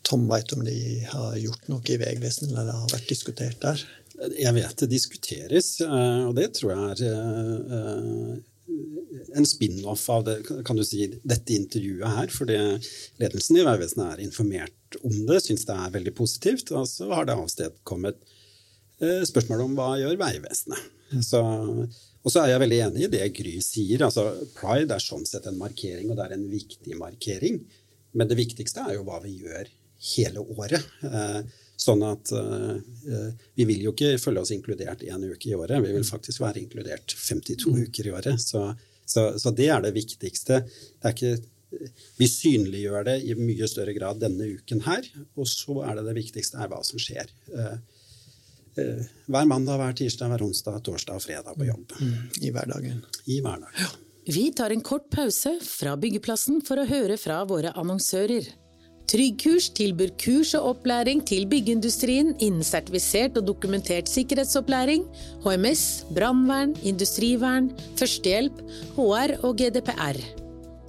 Tom, 0.05 0.27
veit 0.29 0.53
om 0.53 0.65
de 0.65 0.77
har 1.09 1.39
gjort 1.41 1.71
noe 1.73 1.93
i 1.93 1.97
Vegvesenet, 2.01 2.53
eller 2.53 2.69
det 2.69 2.77
har 2.77 2.93
vært 2.93 3.09
diskutert 3.13 3.63
der? 3.65 3.87
Jeg 4.37 4.53
vet 4.57 4.77
det 4.83 4.91
diskuteres, 4.93 5.71
eh, 5.85 6.23
og 6.29 6.37
det 6.37 6.51
tror 6.57 6.73
jeg 6.73 6.93
er 6.93 7.03
eh, 7.09 8.37
en 9.37 9.47
spin-off 9.47 10.09
av 10.11 10.25
det, 10.27 10.37
kan 10.67 10.79
du 10.79 10.85
si, 10.85 11.07
dette 11.23 11.55
intervjuet 11.55 12.17
her. 12.19 12.33
Fordi 12.33 12.59
ledelsen 13.23 13.61
i 13.61 13.67
Vegvesenet 13.67 14.07
er 14.09 14.25
informert 14.25 14.99
om 15.03 15.15
det, 15.29 15.43
syns 15.45 15.67
det 15.69 15.77
er 15.77 15.95
veldig 15.95 16.15
positivt. 16.17 16.73
Og 16.77 16.89
så 16.91 17.09
har 17.13 17.29
det 17.29 17.37
avstedkommet 17.39 18.21
eh, 19.03 19.23
spørsmål 19.29 19.67
om 19.67 19.79
hva 19.79 19.93
gjør 20.03 20.21
Vegvesenet. 20.25 20.93
Og 22.27 22.33
så 22.33 22.43
er 22.43 22.51
jeg 22.51 22.63
veldig 22.65 22.79
enig 22.89 23.05
i 23.07 23.11
det 23.13 23.27
Gry 23.37 23.59
sier. 23.63 24.03
altså 24.03 24.33
Pride 24.57 24.97
er 24.97 25.03
sånn 25.03 25.27
sett 25.29 25.47
en 25.47 25.61
markering, 25.61 26.11
og 26.11 26.19
det 26.19 26.25
er 26.27 26.39
en 26.39 26.49
viktig 26.51 26.99
markering. 26.99 27.61
Men 28.17 28.31
det 28.31 28.41
viktigste 28.41 28.83
er 28.83 28.97
jo 28.97 29.05
hva 29.07 29.21
vi 29.23 29.37
gjør 29.45 29.71
hele 30.17 30.43
året. 30.57 30.89
Sånn 31.77 32.01
at 32.09 32.33
uh, 32.33 32.77
vi 33.55 33.67
vil 33.69 33.83
jo 33.85 33.93
ikke 33.93 34.17
føle 34.21 34.41
oss 34.41 34.53
inkludert 34.55 35.05
én 35.05 35.27
uke 35.29 35.51
i 35.51 35.57
året, 35.57 35.83
vi 35.85 35.93
vil 35.93 36.07
faktisk 36.09 36.41
være 36.41 36.63
inkludert 36.63 37.13
52 37.13 37.67
mm. 37.69 37.83
uker 37.89 38.09
i 38.09 38.15
året. 38.17 38.41
Så, 38.41 38.63
så, 39.05 39.29
så, 39.39 39.53
det 39.57 39.69
er 39.75 39.85
det 39.85 39.93
viktigste. 39.97 40.63
Det 40.65 41.11
er 41.11 41.17
ikke, 41.17 41.85
vi 42.17 42.31
synliggjør 42.33 43.11
det 43.11 43.19
i 43.29 43.37
mye 43.37 43.69
større 43.69 43.93
grad 43.97 44.23
denne 44.25 44.49
uken 44.57 44.81
her, 44.89 45.05
og 45.37 45.51
så 45.53 45.83
er 45.85 46.01
det 46.01 46.09
det 46.09 46.17
viktigste 46.23 46.65
er 46.65 46.73
hva 46.73 46.81
som 46.87 47.03
skjer. 47.03 47.29
Uh, 47.53 47.77
uh, 48.81 49.07
hver 49.29 49.53
mandag, 49.53 49.77
hver 49.83 50.01
tirsdag, 50.01 50.33
hver 50.33 50.49
onsdag, 50.49 50.81
torsdag 50.89 51.21
og 51.21 51.29
fredag 51.29 51.61
på 51.61 51.69
jobb. 51.69 51.97
Mm, 52.01 52.19
I 52.41 52.57
hverdagen. 52.57 53.07
I 53.29 53.41
hverdagen. 53.45 53.81
Ja. 53.85 53.93
Vi 54.27 54.49
tar 54.53 54.73
en 54.75 54.81
kort 54.81 55.11
pause 55.11 55.53
fra 55.63 55.93
byggeplassen 56.01 56.59
for 56.67 56.81
å 56.83 56.89
høre 56.89 57.15
fra 57.21 57.45
våre 57.47 57.71
annonsører. 57.79 58.49
Tryggkurs 59.07 59.69
tilbyr 59.71 60.11
kurs 60.19 60.51
og 60.59 60.65
opplæring 60.73 61.21
til 61.23 61.45
byggeindustrien 61.47 62.33
innen 62.43 62.65
sertifisert 62.67 63.37
og 63.39 63.47
dokumentert 63.47 64.11
sikkerhetsopplæring, 64.11 65.05
HMS, 65.45 65.85
brannvern, 66.11 66.75
industrivern, 66.83 67.71
førstehjelp, 68.01 68.59
HR 68.97 69.37
og 69.47 69.55
GDPR. 69.61 70.19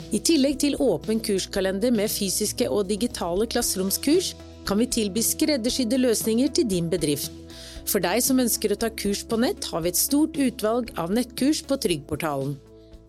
I 0.09 0.23
tillegg 0.23 0.57
til 0.63 0.79
åpen 0.81 1.21
kurskalender 1.21 1.93
med 1.93 2.09
fysiske 2.09 2.69
og 2.71 2.89
digitale 2.89 3.45
klasseromskurs, 3.53 4.33
kan 4.65 4.81
vi 4.81 4.89
tilby 4.97 5.21
skreddersydde 5.21 6.01
løsninger 6.01 6.49
til 6.57 6.69
din 6.73 6.89
bedrift. 6.89 7.31
For 7.87 8.01
deg 8.03 8.25
som 8.25 8.41
ønsker 8.41 8.73
å 8.73 8.81
ta 8.81 8.89
kurs 8.89 9.21
på 9.29 9.37
nett, 9.45 9.69
har 9.69 9.85
vi 9.85 9.93
et 9.93 9.99
stort 9.99 10.41
utvalg 10.41 10.89
av 10.97 11.13
nettkurs 11.13 11.61
på 11.69 11.77
Tryggportalen. 11.85 12.57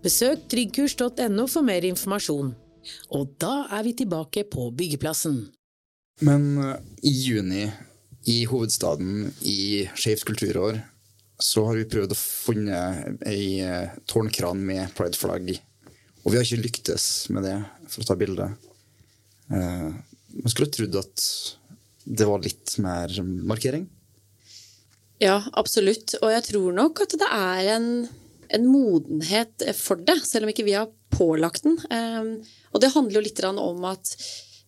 Besøk 0.04 0.44
tryggkurs.no 0.52 1.48
for 1.48 1.64
mer 1.66 1.88
informasjon. 1.88 2.52
Og 3.14 3.34
da 3.40 3.68
er 3.74 3.84
vi 3.86 3.94
tilbake 3.98 4.44
på 4.50 4.70
byggeplassen. 4.76 5.40
Men 6.26 6.46
uh, 6.58 6.74
i 7.06 7.12
juni, 7.12 7.68
i 8.28 8.42
hovedstaden, 8.50 9.28
i 9.46 9.86
Skeivt 9.94 10.26
kulturår, 10.28 10.80
så 11.38 11.62
har 11.68 11.78
vi 11.78 11.86
prøvd 11.90 12.14
å 12.14 12.18
finne 12.18 12.80
ei 13.28 13.60
uh, 13.62 13.94
tårnkran 14.10 14.58
med 14.58 14.94
prideflagg. 14.98 15.52
Og 16.24 16.32
vi 16.32 16.40
har 16.40 16.46
ikke 16.46 16.64
lyktes 16.64 17.28
med 17.34 17.46
det, 17.46 17.58
for 17.88 18.02
å 18.02 18.08
ta 18.10 18.18
bilde. 18.18 18.50
Uh, 19.52 19.94
man 20.38 20.52
skulle 20.52 20.72
trodd 20.74 20.98
at 20.98 21.28
det 22.08 22.26
var 22.28 22.42
litt 22.42 22.74
mer 22.82 23.12
markering. 23.22 23.86
Ja, 25.22 25.40
absolutt. 25.58 26.14
Og 26.22 26.30
jeg 26.32 26.46
tror 26.50 26.74
nok 26.76 27.02
at 27.04 27.16
det 27.20 27.28
er 27.34 27.72
en, 27.76 27.88
en 28.54 28.68
modenhet 28.70 29.66
for 29.78 30.00
det, 30.00 30.20
selv 30.26 30.46
om 30.46 30.52
ikke 30.52 30.66
vi 30.66 30.76
har 30.78 30.90
pålagt 31.14 31.64
den. 31.64 31.78
Og 32.72 32.82
det 32.82 32.92
handler 32.94 33.18
jo 33.18 33.24
litt 33.24 33.42
om 33.48 33.84
at 33.88 34.12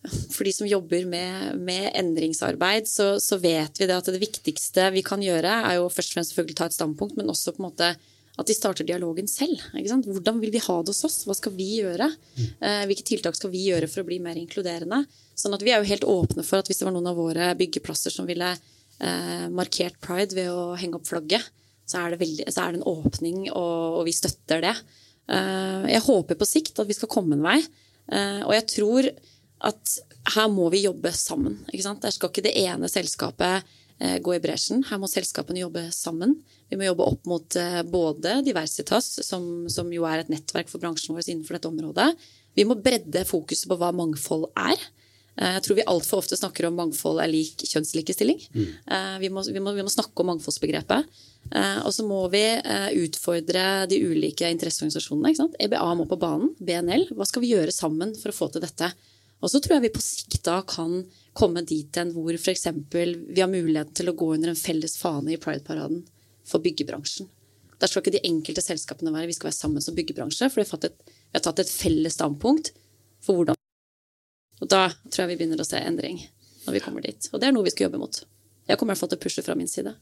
for 0.09 0.47
de 0.47 0.53
som 0.53 0.67
jobber 0.67 1.05
med, 1.05 1.59
med 1.61 1.91
endringsarbeid, 1.93 2.87
så, 2.89 3.19
så, 3.21 3.37
vet 3.37 3.77
vi 3.77 3.85
det 3.85 3.97
at 3.99 4.09
det 4.09 4.21
viktigste 4.21 4.87
vi 4.95 5.03
kan 5.05 5.21
gjøre, 5.21 5.51
er 5.67 5.77
jo 5.77 5.91
først 5.93 6.13
og 6.13 6.17
fremst 6.17 6.33
selvfølgelig 6.33 6.57
ta 6.57 6.69
et 6.71 6.77
standpunkt, 6.77 7.19
men 7.19 7.29
også 7.29 7.53
på 7.53 7.61
en 7.61 7.67
måte 7.67 7.91
at 8.39 8.47
de 8.47 8.55
starter 8.55 8.87
dialogen 8.87 9.27
selv. 9.29 9.61
Hvordan 9.75 10.39
vil 10.41 10.53
vi 10.53 10.63
ha 10.63 10.77
det 10.81 10.93
hos 10.93 11.03
oss? 11.05 11.19
Hva 11.27 11.35
skal 11.37 11.53
vi 11.53 11.67
gjøre? 11.83 12.07
Eh, 12.39 12.83
hvilke 12.89 13.05
tiltak 13.05 13.37
skal 13.37 13.51
vi 13.53 13.67
gjøre 13.67 13.89
for 13.91 14.01
å 14.01 14.07
bli 14.07 14.17
mer 14.23 14.39
inkluderende? 14.39 15.03
Sånn 15.37 15.53
at 15.53 15.61
Vi 15.61 15.73
er 15.73 15.83
jo 15.83 15.89
helt 15.91 16.07
åpne 16.07 16.45
for 16.47 16.61
at 16.61 16.71
hvis 16.71 16.81
det 16.81 16.87
var 16.87 16.95
noen 16.95 17.11
av 17.11 17.19
våre 17.19 17.51
byggeplasser 17.59 18.13
som 18.13 18.29
ville 18.29 18.55
eh, 18.55 19.45
markert 19.53 19.99
pride 20.01 20.37
ved 20.37 20.49
å 20.49 20.71
henge 20.79 20.97
opp 20.97 21.11
flagget, 21.11 21.45
så 21.85 22.05
er 22.05 22.13
det, 22.13 22.21
veldig, 22.23 22.47
så 22.47 22.63
er 22.63 22.71
det 22.71 22.81
en 22.81 22.89
åpning, 22.89 23.39
og, 23.51 23.99
og 23.99 24.05
vi 24.07 24.15
støtter 24.15 24.63
det. 24.63 24.73
Eh, 25.31 25.83
jeg 25.93 26.03
håper 26.07 26.37
på 26.39 26.47
sikt 26.47 26.81
at 26.81 26.89
vi 26.89 26.97
skal 26.97 27.11
komme 27.11 27.37
en 27.37 27.45
vei. 27.45 27.59
Eh, 28.11 28.41
og 28.43 28.53
jeg 28.57 28.67
tror 28.75 29.11
at 29.71 29.99
her 30.35 30.49
må 30.51 30.67
vi 30.73 30.85
jobbe 30.85 31.13
sammen. 31.15 31.61
Der 31.71 32.13
skal 32.13 32.31
ikke 32.31 32.45
det 32.45 32.55
ene 32.59 32.89
selskapet 32.91 33.67
eh, 34.01 34.17
gå 34.23 34.35
i 34.35 34.41
bresjen. 34.43 34.83
Her 34.89 34.99
må 35.01 35.09
selskapene 35.11 35.63
jobbe 35.63 35.87
sammen. 35.95 36.39
Vi 36.71 36.79
må 36.79 36.87
jobbe 36.89 37.07
opp 37.13 37.27
mot 37.27 37.57
både 37.91 38.37
Diversitas, 38.47 39.13
som, 39.27 39.67
som 39.71 39.89
jo 39.91 40.05
er 40.07 40.21
et 40.21 40.31
nettverk 40.31 40.71
for 40.71 40.83
bransjen 40.83 41.17
vår 41.17 41.27
innenfor 41.27 41.57
dette 41.57 41.71
området. 41.71 42.07
Vi 42.55 42.63
må 42.67 42.77
bredde 42.79 43.25
fokuset 43.27 43.67
på 43.67 43.77
hva 43.79 43.91
mangfold 43.95 44.49
er. 44.59 44.79
Jeg 45.41 45.63
tror 45.65 45.77
vi 45.79 45.85
altfor 45.89 46.21
ofte 46.21 46.37
snakker 46.37 46.67
om 46.67 46.75
mangfold 46.77 47.17
er 47.23 47.31
lik 47.31 47.63
kjønnslikestilling. 47.65 48.41
Mm. 48.53 48.65
Vi, 49.23 49.29
må, 49.33 49.41
vi, 49.49 49.61
må, 49.63 49.73
vi, 49.73 49.85
må, 49.85 49.89
snakke 49.89 50.21
om 50.21 50.29
mangfoldsbegrepet. 50.29 51.07
Og 51.81 51.89
så 51.95 52.05
må 52.05 52.19
vi 52.29 52.43
utfordre 53.01 53.63
de 53.89 53.97
ulike 54.05 54.51
interesseorganisasjonene. 54.53 55.49
EBA 55.65 55.81
må 55.97 56.05
på 56.05 56.19
banen. 56.21 56.53
BNL. 56.61 57.07
Hva 57.17 57.25
skal 57.25 57.41
vi 57.41 57.55
gjøre 57.55 57.73
sammen 57.73 58.13
for 58.19 58.29
å 58.29 58.37
få 58.37 58.51
til 58.53 58.61
dette? 58.67 58.91
Og 59.41 59.49
så 59.49 59.59
tror 59.59 59.79
jeg 59.79 59.87
vi 59.87 59.93
på 59.95 60.03
sikt 60.05 60.43
da 60.45 60.59
kan 60.67 61.01
komme 61.37 61.63
dit 61.65 61.97
hen 61.97 62.13
hvor 62.13 62.35
f.eks. 62.37 62.67
vi 62.93 63.41
har 63.41 63.49
muligheten 63.49 63.95
til 63.97 64.11
å 64.11 64.17
gå 64.17 64.33
under 64.35 64.51
en 64.51 64.59
felles 64.59 64.97
fane 65.01 65.33
i 65.33 65.39
Pride-paraden 65.41 66.03
for 66.47 66.63
byggebransjen. 66.63 67.29
Der 67.81 67.89
skal 67.89 68.03
ikke 68.03 68.13
de 68.13 68.25
enkelte 68.27 68.61
selskapene 68.61 69.13
være. 69.13 69.31
Vi 69.31 69.37
skal 69.39 69.49
være 69.49 69.57
sammen 69.57 69.81
som 69.81 69.97
byggebransje, 69.97 70.51
for 70.51 70.61
vi 70.61 70.67
har, 70.69 70.85
et, 70.85 71.15
vi 71.31 71.39
har 71.39 71.45
tatt 71.47 71.63
et 71.63 71.73
felles 71.73 72.17
standpunkt 72.19 72.69
for 73.25 73.39
hvordan 73.39 73.57
og 74.61 74.69
da 74.69 74.85
tror 75.09 75.25
jeg 75.25 75.33
vi 75.33 75.41
begynner 75.41 75.61
å 75.61 75.67
se 75.67 75.81
endring 75.81 76.21
når 76.67 76.77
vi 76.77 76.83
kommer 76.85 77.03
dit. 77.05 77.29
Og 77.33 77.41
det 77.41 77.49
er 77.49 77.55
noe 77.55 77.65
vi 77.65 77.73
skal 77.73 77.89
jobbe 77.89 78.01
mot. 78.01 78.21
Jeg 78.69 78.77
kommer 78.77 78.91
i 78.91 78.93
hvert 78.93 79.03
fall 79.03 79.11
til 79.13 79.19
å 79.19 79.23
pushe 79.25 79.43
fra 79.45 79.57
min 79.57 79.69
side. 79.69 79.95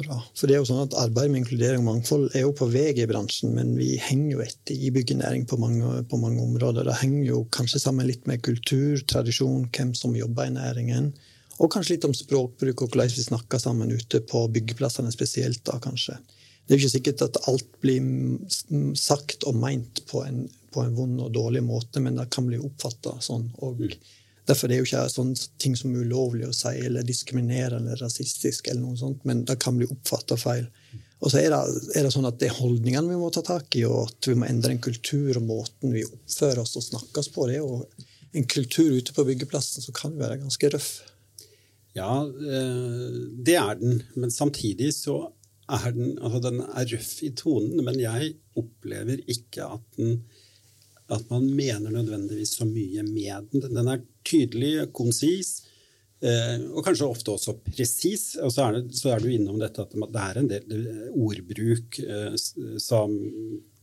Bra. 0.00 0.16
For 0.32 0.48
det 0.48 0.56
er 0.56 0.62
jo 0.62 0.68
sånn 0.70 0.86
at 0.86 0.94
Arbeid 0.96 1.28
med 1.28 1.42
inkludering 1.42 1.82
og 1.82 1.88
mangfold 1.90 2.30
er 2.32 2.46
jo 2.46 2.54
på 2.56 2.64
vei 2.72 2.86
i 2.96 3.08
bransjen, 3.08 3.52
men 3.52 3.74
vi 3.76 3.90
henger 4.00 4.38
jo 4.38 4.44
etter 4.44 4.72
i 4.72 4.88
byggenæring 4.94 5.44
på 5.48 5.58
mange, 5.60 5.98
på 6.08 6.20
mange 6.20 6.40
områder. 6.40 6.88
Det 6.88 6.96
henger 7.02 7.26
jo 7.28 7.42
kanskje 7.52 7.82
sammen 7.82 8.08
litt 8.08 8.24
med 8.30 8.40
kultur, 8.46 9.02
tradisjon, 9.04 9.68
hvem 9.68 9.92
som 9.98 10.16
jobber 10.16 10.48
i 10.48 10.54
næringen. 10.56 11.12
Og 11.60 11.68
kanskje 11.74 11.98
litt 11.98 12.06
om 12.08 12.16
språkbruk 12.16 12.86
og 12.86 12.94
hvordan 12.94 13.12
vi 13.12 13.26
snakker 13.26 13.60
sammen 13.60 13.92
ute 13.92 14.22
på 14.24 14.46
byggeplassene 14.54 15.12
spesielt. 15.12 15.60
da 15.68 15.76
kanskje. 15.84 16.16
Det 16.66 16.74
er 16.74 16.80
ikke 16.80 16.96
sikkert 16.96 17.24
at 17.26 17.38
alt 17.50 17.68
blir 17.82 18.02
sagt 18.98 19.44
og 19.48 19.56
meint 19.58 20.04
på 20.10 20.22
en 20.24 20.44
på 20.72 20.80
en 20.80 20.94
vond 20.96 21.20
og 21.20 21.32
dårlig 21.34 21.62
måte, 21.64 22.00
men 22.00 22.16
det 22.16 22.30
kan 22.32 22.46
bli 22.48 22.60
oppfatta 22.60 23.18
sånn. 23.20 23.50
og 23.60 23.80
mm. 23.80 23.94
Derfor 24.48 24.66
er 24.66 24.72
det 24.72 24.78
jo 24.80 24.86
ikke 24.88 25.02
sånne 25.12 25.48
ting 25.62 25.76
som 25.78 25.92
er 25.92 26.06
ulovlig 26.06 26.48
å 26.48 26.56
si, 26.56 26.72
eller 26.82 27.06
diskriminere 27.06 27.78
eller 27.78 28.00
rasistisk, 28.02 28.66
eller 28.68 28.82
noe 28.82 28.98
sånt, 28.98 29.22
men 29.28 29.44
det 29.46 29.58
kan 29.62 29.76
bli 29.78 29.86
oppfatta 29.86 30.38
feil. 30.40 30.64
Og 31.22 31.30
så 31.30 31.38
er 31.38 31.52
det, 31.52 31.60
er 31.94 32.08
det, 32.08 32.10
sånn 32.10 32.26
at 32.26 32.40
det 32.40 32.48
er 32.48 32.56
holdningene 32.56 33.12
vi 33.12 33.20
må 33.20 33.28
ta 33.30 33.44
tak 33.46 33.76
i, 33.78 33.84
og 33.86 34.08
at 34.08 34.30
vi 34.32 34.34
må 34.38 34.48
endre 34.48 34.74
en 34.74 34.82
kultur 34.82 35.38
og 35.38 35.46
måten 35.46 35.94
vi 35.94 36.02
oppfører 36.08 36.64
oss 36.64 36.74
og 36.80 36.88
snakkes 36.88 37.30
på. 37.36 37.46
Det 37.52 37.60
og 37.62 37.86
en 38.34 38.48
kultur 38.50 38.96
ute 38.96 39.14
på 39.14 39.26
byggeplassen 39.28 39.84
som 39.84 39.94
kan 39.94 40.16
være 40.18 40.40
ganske 40.42 40.72
røff. 40.74 40.90
Ja, 41.94 42.24
eh, 42.24 43.22
det 43.46 43.54
er 43.60 43.78
den. 43.78 44.00
Men 44.16 44.34
samtidig 44.34 44.90
så 44.96 45.20
er 45.70 45.92
den, 45.94 46.16
altså 46.18 46.40
den 46.48 46.62
er 46.64 46.88
røff 46.94 47.12
i 47.22 47.32
tonen. 47.38 47.82
Men 47.86 48.00
jeg 48.00 48.34
opplever 48.58 49.22
ikke 49.30 49.68
at 49.76 50.00
den 50.00 50.22
at 51.12 51.28
man 51.28 51.44
mener 51.52 51.92
nødvendigvis 51.92 52.56
så 52.56 52.64
mye 52.64 53.02
med 53.04 53.50
den. 53.52 53.74
Den 53.74 53.90
er 53.90 54.00
tydelig, 54.24 54.86
konsis, 54.96 55.62
eh, 56.24 56.62
og 56.70 56.84
kanskje 56.86 57.08
ofte 57.08 57.34
også 57.34 57.56
presis. 57.66 58.36
Og 58.40 58.52
så 58.54 58.68
er, 58.68 58.78
det, 58.78 58.96
så 58.96 59.12
er, 59.12 59.20
du 59.20 59.28
innom 59.32 59.58
dette 59.60 59.84
at 59.84 59.92
det 59.92 60.22
er 60.22 60.40
en 60.40 60.50
del 60.50 60.86
ordbruk 61.12 62.00
eh, 62.00 62.36
som 62.80 63.16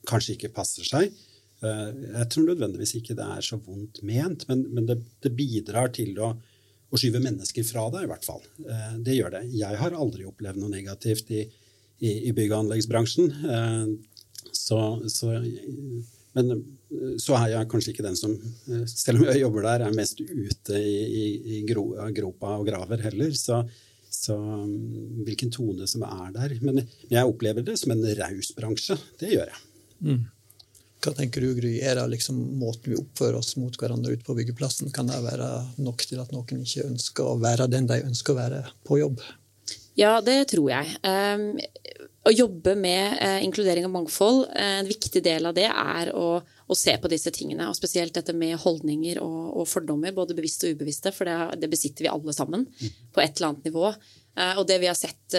kanskje 0.09 0.38
ikke 0.38 0.53
passer 0.55 0.88
seg. 0.88 1.13
Eh, 1.62 1.88
jeg 2.15 2.29
tror 2.31 2.50
nødvendigvis 2.50 2.95
ikke 3.00 3.17
det 3.19 3.29
er 3.36 3.45
så 3.45 3.59
vondt 3.62 4.01
ment, 4.07 4.48
men, 4.50 4.65
men 4.74 4.89
det, 4.89 5.01
det, 5.24 5.36
bidrar 5.36 5.91
til 5.95 6.15
å, 6.24 6.31
å, 6.89 7.00
skyve 7.00 7.21
mennesker 7.24 7.67
fra 7.67 7.89
deg, 7.93 8.07
i 8.07 8.12
hvert 8.13 8.27
fall. 8.27 8.45
Eh, 8.63 8.93
det 9.05 9.19
gjør 9.19 9.36
det. 9.38 9.45
Jeg 9.59 9.81
har 9.81 9.98
aldri 9.98 10.27
opplevd 10.29 10.62
noe 10.62 10.71
negativt 10.74 11.33
i, 11.36 11.43
i, 12.00 12.15
i 12.29 12.34
bygg- 12.36 12.53
og 12.53 12.63
anleggsbransjen. 12.63 13.32
Så, 14.56 14.79
så, 15.12 15.34
men 16.38 16.51
så 17.22 17.36
er 17.38 17.53
jeg 17.53 17.70
kanskje 17.72 17.94
ikke 17.94 18.06
den 18.06 18.18
som, 18.18 18.34
selv 18.88 19.22
om 19.22 19.29
jeg 19.29 19.44
jobber 19.44 19.68
der, 19.68 19.86
er 19.86 19.96
mest 19.98 20.22
ute 20.22 20.79
i, 20.79 20.98
i, 21.06 21.27
i 21.58 21.62
gropa 21.68 22.56
og 22.56 22.65
graver 22.68 23.03
heller. 23.06 23.36
Så, 23.38 23.62
så 24.10 24.36
um, 24.36 25.22
hvilken 25.25 25.53
tone 25.53 25.88
som 25.89 26.06
er 26.08 26.34
der. 26.36 26.58
Men 26.65 26.84
jeg 27.12 27.29
opplever 27.29 27.65
det 27.65 27.77
som 27.82 27.94
en 27.94 28.03
raus 28.20 28.51
bransje. 28.58 28.98
Det 29.22 29.34
gjør 29.36 29.51
jeg. 29.51 29.63
Mm. 30.06 30.27
Hva 31.00 31.13
tenker 31.15 31.46
du, 31.46 31.53
Gry? 31.56 31.77
Er 31.79 31.96
det 31.96 32.08
liksom 32.12 32.39
måten 32.60 32.91
vi 32.91 32.98
oppfører 33.00 33.38
oss 33.39 33.53
mot 33.56 33.75
hverandre 33.79 34.18
ute 34.18 34.25
på 34.27 34.36
byggeplassen? 34.36 34.91
Kan 34.96 35.08
det 35.08 35.22
være 35.24 35.48
nok 35.79 36.03
til 36.03 36.20
at 36.20 36.34
noen 36.36 36.65
ikke 36.65 36.89
ønsker 36.89 37.29
å 37.29 37.38
være 37.39 37.70
den 37.72 37.88
de 37.88 38.01
ønsker 38.03 38.36
å 38.36 38.39
være 38.41 38.65
på 38.88 39.00
jobb? 39.00 39.24
Ja, 40.00 40.20
det 40.24 40.46
tror 40.53 40.70
jeg. 40.72 40.94
Um, 41.03 41.58
å 42.27 42.32
jobbe 42.32 42.75
med 42.79 43.18
uh, 43.20 43.39
inkludering 43.44 43.88
og 43.89 43.94
mangfold, 43.98 44.46
uh, 44.53 44.77
en 44.79 44.88
viktig 44.88 45.22
del 45.25 45.50
av 45.50 45.58
det 45.58 45.68
er 45.68 46.13
å, 46.15 46.39
å, 46.39 46.77
se 46.77 46.96
på 47.01 47.12
disse 47.12 47.34
tingene. 47.36 47.68
Og 47.68 47.75
spesielt 47.75 48.15
dette 48.15 48.36
med 48.38 48.56
holdninger 48.63 49.20
og, 49.24 49.41
og 49.60 49.68
fordommer, 49.68 50.15
både 50.15 50.38
bevisste 50.38 50.70
og 50.70 50.79
ubevisste. 50.79 51.12
For 51.15 51.27
det, 51.27 51.60
det, 51.60 51.72
besitter 51.72 52.08
vi 52.08 52.13
alle 52.13 52.36
sammen 52.36 52.68
på 52.79 53.24
et 53.24 53.36
eller 53.36 53.51
annet 53.51 53.68
nivå. 53.72 53.91
Uh, 54.39 54.53
og 54.62 54.68
det 54.70 54.79
vi 54.79 54.91
har 54.91 55.00
sett 55.00 55.36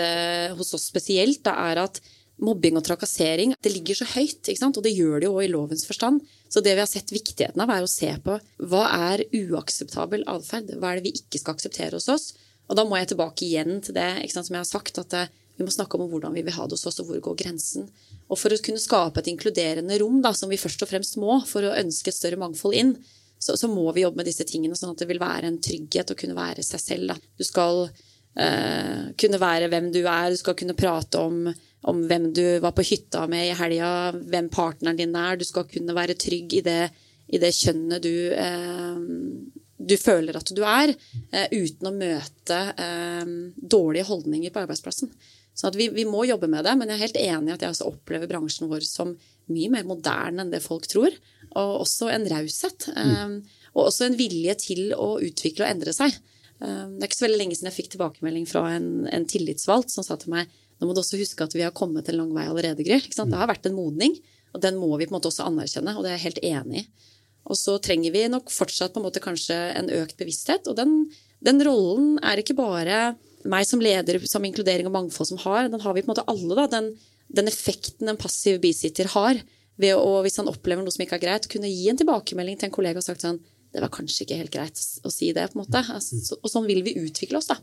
hos 0.57 0.75
oss 0.77 0.91
spesielt, 0.91 1.41
da, 1.47 1.57
er 1.71 1.81
at 1.87 2.03
mobbing 2.41 2.77
og 2.79 2.85
trakassering 2.87 3.55
det 3.61 3.73
ligger 3.73 3.99
så 3.99 4.07
høyt, 4.15 4.49
og 4.65 4.83
det 4.85 4.93
gjør 4.95 5.17
det 5.21 5.29
jo 5.29 5.35
òg 5.37 5.47
i 5.47 5.51
lovens 5.53 5.87
forstand. 5.89 6.21
Så 6.53 6.63
det 6.65 6.77
vi 6.77 6.85
har 6.85 6.91
sett 6.91 7.13
viktigheten 7.13 7.61
av, 7.65 7.73
er 7.73 7.85
å 7.85 7.91
se 7.91 8.13
på 8.25 8.37
hva 8.69 8.85
er 9.13 9.25
uakseptabel 9.29 10.25
atferd. 10.29 10.73
Hva 10.77 10.93
er 10.93 11.01
det 11.01 11.09
vi 11.09 11.17
ikke 11.21 11.41
skal 11.41 11.57
akseptere 11.57 12.01
hos 12.01 12.09
oss? 12.13 12.31
Og 12.71 12.79
da 12.79 12.87
må 12.87 12.99
jeg 13.01 13.11
tilbake 13.11 13.47
igjen 13.47 13.81
til 13.83 13.97
det 13.97 14.09
sant, 14.31 14.47
som 14.47 14.55
jeg 14.55 14.63
har 14.63 14.69
sagt, 14.69 15.01
at 15.03 15.17
eh, 15.19 15.31
vi 15.59 15.67
må 15.67 15.73
snakke 15.75 15.99
om 15.99 16.07
hvordan 16.09 16.33
vi 16.33 16.45
vil 16.47 16.55
ha 16.57 16.65
det 16.65 16.79
hos 16.79 16.87
oss, 16.89 17.01
og 17.03 17.11
hvor 17.11 17.23
går 17.25 17.41
grensen. 17.43 17.89
Og 18.31 18.39
for 18.39 18.55
å 18.55 18.61
kunne 18.65 18.81
skape 18.81 19.21
et 19.21 19.31
inkluderende 19.33 19.99
rom, 20.01 20.21
da, 20.25 20.31
som 20.37 20.49
vi 20.49 20.61
først 20.61 20.87
og 20.87 20.89
fremst 20.93 21.19
må, 21.21 21.41
for 21.51 21.67
å 21.67 21.75
ønske 21.77 22.13
et 22.13 22.17
større 22.17 22.39
mangfold 22.41 22.79
inn, 22.79 22.95
så, 23.41 23.57
så 23.57 23.69
må 23.73 23.91
vi 23.97 24.05
jobbe 24.05 24.21
med 24.21 24.29
disse 24.31 24.47
tingene, 24.49 24.77
sånn 24.79 24.95
at 24.95 25.03
det 25.03 25.09
vil 25.11 25.21
være 25.21 25.51
en 25.51 25.59
trygghet 25.65 26.13
å 26.13 26.17
kunne 26.23 26.37
være 26.37 26.65
seg 26.65 26.83
selv. 26.83 27.11
Da. 27.11 27.35
Du 27.41 27.45
skal 27.45 27.83
uh, 27.89 29.03
kunne 29.21 29.41
være 29.43 29.71
hvem 29.73 29.91
du 29.93 30.01
er, 30.05 30.31
du 30.31 30.41
skal 30.41 30.57
kunne 30.61 30.77
prate 30.79 31.21
om, 31.21 31.47
om 31.89 32.03
hvem 32.09 32.31
du 32.37 32.45
var 32.63 32.77
på 32.77 32.85
hytta 32.87 33.25
med 33.33 33.49
i 33.49 33.57
helga, 33.57 33.93
hvem 34.13 34.51
partneren 34.53 35.01
din 35.01 35.17
er. 35.17 35.41
Du 35.41 35.47
skal 35.49 35.69
kunne 35.69 35.97
være 35.97 36.19
trygg 36.21 36.61
i 36.61 36.65
det, 36.65 36.83
i 37.33 37.41
det 37.41 37.53
kjønnet 37.57 38.05
du 38.05 38.13
uh, 38.37 39.60
du 39.81 39.97
føler 40.01 40.37
at 40.37 40.53
du 40.57 40.63
er, 40.67 40.93
uh, 40.93 41.49
uten 41.53 41.91
å 41.91 41.95
møte 41.97 42.61
uh, 42.77 43.35
dårlige 43.57 44.09
holdninger 44.11 44.55
på 44.55 44.65
arbeidsplassen. 44.65 45.13
Så 45.57 45.73
vi, 45.75 45.91
vi, 45.93 46.07
må 46.09 46.25
jobbe 46.29 46.49
med 46.49 46.65
det, 46.65 46.77
men 46.79 46.89
jeg 46.89 46.97
er 46.97 47.05
helt 47.05 47.21
enig 47.21 47.51
i 47.51 47.55
at 47.57 47.65
jeg 47.65 47.75
også 47.75 47.91
opplever 47.91 48.31
bransjen 48.31 48.71
vår 48.71 48.87
som 48.87 49.13
mye 49.51 49.73
mer 49.73 49.89
moderne 49.89 50.45
enn 50.45 50.53
det 50.53 50.63
folk 50.65 50.87
tror. 50.89 51.15
Og 51.59 51.73
også 51.83 52.09
en 52.15 52.29
raushet. 52.31 52.87
Um, 52.95 53.41
og 53.75 53.89
også 53.89 54.07
en 54.07 54.19
vilje 54.19 54.55
til 54.63 54.95
å 54.97 55.17
utvikle 55.23 55.67
og 55.67 55.73
endre 55.75 55.95
seg. 55.95 56.15
Det 56.61 56.69
er 56.69 57.07
ikke 57.07 57.17
så 57.17 57.25
veldig 57.25 57.39
lenge 57.41 57.57
siden 57.57 57.71
jeg 57.71 57.77
fikk 57.79 57.93
tilbakemelding 57.95 58.45
fra 58.49 58.67
en, 58.75 58.89
en 59.09 59.25
tillitsvalgt 59.25 59.93
som 59.95 60.05
sa 60.05 60.19
til 60.21 60.35
meg 60.35 60.51
nå 60.81 60.89
må 60.89 60.97
du 60.97 61.03
også 61.03 61.21
huske 61.21 61.45
at 61.45 61.55
vi 61.55 61.65
har 61.65 61.77
kommet 61.77 62.09
en 62.09 62.17
lang 62.23 62.31
vei 62.33 62.47
allerede, 62.49 62.85
Gry. 62.87 63.03
Det 63.05 63.37
har 63.37 63.51
vært 63.51 63.69
en 63.69 63.77
modning, 63.77 64.17
og 64.55 64.63
den 64.65 64.79
må 64.81 64.89
vi 64.97 65.07
på 65.07 65.13
en 65.13 65.19
måte 65.19 65.29
også 65.29 65.45
anerkjenne, 65.51 65.93
og 65.97 66.05
det 66.05 66.11
er 66.11 66.17
jeg 66.17 66.25
helt 66.25 66.45
enig 66.51 66.81
i. 66.81 67.10
Og 67.49 67.59
så 67.59 67.77
trenger 67.83 68.15
vi 68.15 68.27
nok 68.31 68.51
fortsatt 68.53 68.95
på 68.95 69.01
en 69.01 69.07
måte 69.09 69.23
kanskje 69.23 69.57
en 69.79 69.91
økt 70.01 70.19
bevissthet. 70.21 70.69
Og 70.71 70.77
den, 70.79 71.07
den 71.45 71.63
rollen 71.67 72.19
er 72.27 72.43
ikke 72.43 72.59
bare 72.59 73.15
meg 73.49 73.65
som 73.69 73.81
leder 73.81 74.21
som 74.29 74.45
inkludering 74.45 74.91
og 74.91 74.97
mangfold 74.99 75.31
som 75.31 75.41
har, 75.47 75.71
den 75.73 75.81
har 75.81 75.97
vi 75.97 76.05
på 76.05 76.11
en 76.11 76.15
måte 76.15 76.27
alle. 76.29 76.59
da, 76.59 76.67
Den, 76.69 76.93
den 77.33 77.49
effekten 77.49 78.13
en 78.13 78.21
passiv 78.21 78.61
bisitter 78.63 79.09
har 79.15 79.41
ved 79.81 79.97
å, 79.97 80.21
hvis 80.25 80.37
han 80.41 80.51
opplever 80.51 80.85
noe 80.85 80.93
som 80.93 81.07
ikke 81.07 81.17
er 81.17 81.25
greit, 81.25 81.49
kunne 81.49 81.71
gi 81.71 81.89
en 81.89 81.99
tilbakemelding 82.01 82.61
til 82.61 82.69
en 82.69 82.75
kollega 82.75 83.01
og 83.01 83.07
sagt 83.07 83.25
sånn 83.25 83.41
det 83.71 83.83
var 83.85 83.93
kanskje 83.95 84.25
ikke 84.25 84.39
helt 84.41 84.55
greit 84.55 84.81
å 85.07 85.13
si 85.15 85.29
det. 85.35 85.45
på 85.51 85.59
en 85.59 85.63
måte. 85.63 85.83
Altså, 85.95 86.39
og 86.41 86.51
sånn 86.51 86.67
vil 86.67 86.83
vi 86.83 86.97
utvikle 86.99 87.39
oss. 87.39 87.51
da. 87.53 87.59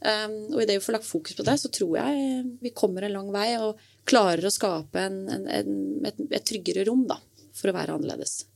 Um, 0.00 0.36
og 0.54 0.62
idet 0.62 0.78
vi 0.78 0.84
får 0.84 0.96
lagt 0.96 1.08
fokus 1.08 1.36
på 1.36 1.44
det, 1.44 1.58
så 1.60 1.68
tror 1.68 1.98
jeg 1.98 2.38
vi 2.62 2.72
kommer 2.72 3.04
en 3.04 3.12
lang 3.18 3.28
vei 3.34 3.50
og 3.60 3.80
klarer 4.08 4.48
å 4.48 4.54
skape 4.54 5.02
en, 5.02 5.18
en, 5.28 5.44
en, 5.52 5.76
et, 6.08 6.24
et, 6.30 6.46
tryggere 6.48 6.86
rom 6.88 7.04
da, 7.10 7.18
for 7.52 7.68
å 7.68 7.76
være 7.76 7.98
annerledes. 7.98 8.46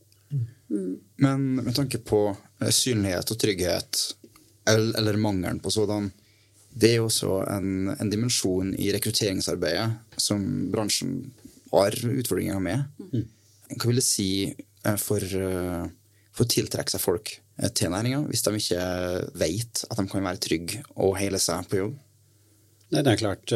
Men 1.17 1.55
med 1.55 1.75
tanke 1.75 2.01
på 2.03 2.21
eh, 2.61 2.71
synlighet 2.75 3.31
og 3.31 3.41
trygghet, 3.41 4.03
eller 4.67 5.21
mangelen 5.21 5.61
på 5.62 5.71
sådan, 5.71 6.11
det 6.77 6.91
er 6.91 6.99
jo 6.99 7.09
også 7.09 7.41
en, 7.55 7.93
en 7.95 8.11
dimensjon 8.12 8.75
i 8.75 8.91
rekrutteringsarbeidet 8.93 10.21
som 10.21 10.43
bransjen 10.73 11.21
har 11.71 11.95
utfordringer 12.11 12.59
med. 12.62 12.83
Mm. 13.12 13.29
Hva 13.77 13.89
vil 13.89 14.01
det 14.01 14.07
si 14.07 14.31
eh, 14.51 14.99
for, 15.01 15.23
eh, 15.23 15.87
for 16.35 16.45
å 16.47 16.55
tiltrekke 16.57 16.93
seg 16.93 17.05
folk 17.05 17.37
til 17.73 17.89
næringa, 17.89 18.27
hvis 18.29 18.43
de 18.45 18.59
ikke 18.59 18.81
vet 19.41 19.87
at 19.87 19.97
de 19.97 20.03
kan 20.11 20.27
være 20.27 20.43
trygge 20.45 20.83
og 20.93 21.15
hele 21.17 21.41
seg 21.41 21.71
på 21.71 21.79
jobb? 21.79 21.95
Nei, 22.93 23.01
det 23.01 23.15
er 23.15 23.19
klart, 23.19 23.55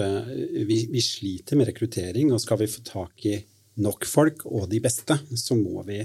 vi, 0.67 0.79
vi, 0.91 1.03
sliter 1.05 1.59
med 1.61 1.69
rekruttering, 1.69 2.33
og 2.33 2.41
skal 2.43 2.59
vi 2.63 2.71
få 2.71 2.81
tak 2.83 3.27
i 3.29 3.37
nok 3.85 4.09
folk, 4.09 4.47
og 4.49 4.65
de 4.73 4.81
beste, 4.83 5.19
så 5.39 5.55
må 5.59 5.85
vi 5.87 6.01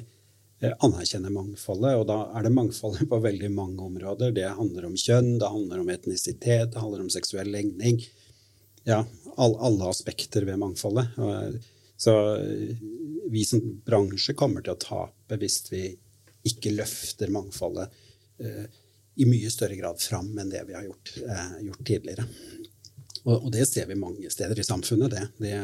Eh, 0.66 0.74
anerkjenner 0.80 1.30
mangfoldet. 1.30 1.98
Og 2.00 2.06
da 2.10 2.20
er 2.38 2.46
det 2.46 2.54
mangfoldet 2.56 3.10
på 3.10 3.20
veldig 3.22 3.52
mange 3.54 3.84
områder. 3.86 4.34
Det 4.36 4.48
handler 4.58 4.88
om 4.90 4.98
kjønn, 4.98 5.36
det 5.42 5.52
handler 5.52 5.84
om 5.84 5.92
etnisitet, 5.94 6.72
det 6.74 6.82
handler 6.82 7.06
om 7.06 7.12
seksuell 7.14 7.52
legning. 7.54 8.02
Ja, 8.88 9.04
alle 9.36 9.90
aspekter 9.90 10.46
ved 10.48 10.62
mangfoldet. 10.62 11.12
Så 11.98 12.16
eh, 12.38 12.82
vi 13.32 13.46
som 13.48 13.62
bransje 13.86 14.36
kommer 14.38 14.66
til 14.66 14.76
å 14.76 14.82
tape 14.82 15.40
hvis 15.42 15.62
vi 15.72 15.86
ikke 16.46 16.76
løfter 16.76 17.34
mangfoldet 17.34 17.94
eh, 18.40 18.66
i 19.16 19.26
mye 19.28 19.50
større 19.52 19.78
grad 19.80 20.02
fram 20.02 20.34
enn 20.38 20.52
det 20.52 20.66
vi 20.68 20.76
har 20.76 20.84
gjort, 20.84 21.14
gjort 21.64 21.86
tidligere. 21.88 22.26
Og, 23.26 23.48
det 23.54 23.64
ser 23.66 23.88
vi 23.90 23.96
mange 23.98 24.30
steder 24.30 24.60
i 24.60 24.66
samfunnet. 24.68 25.14
det. 25.16 25.24
det 25.42 25.56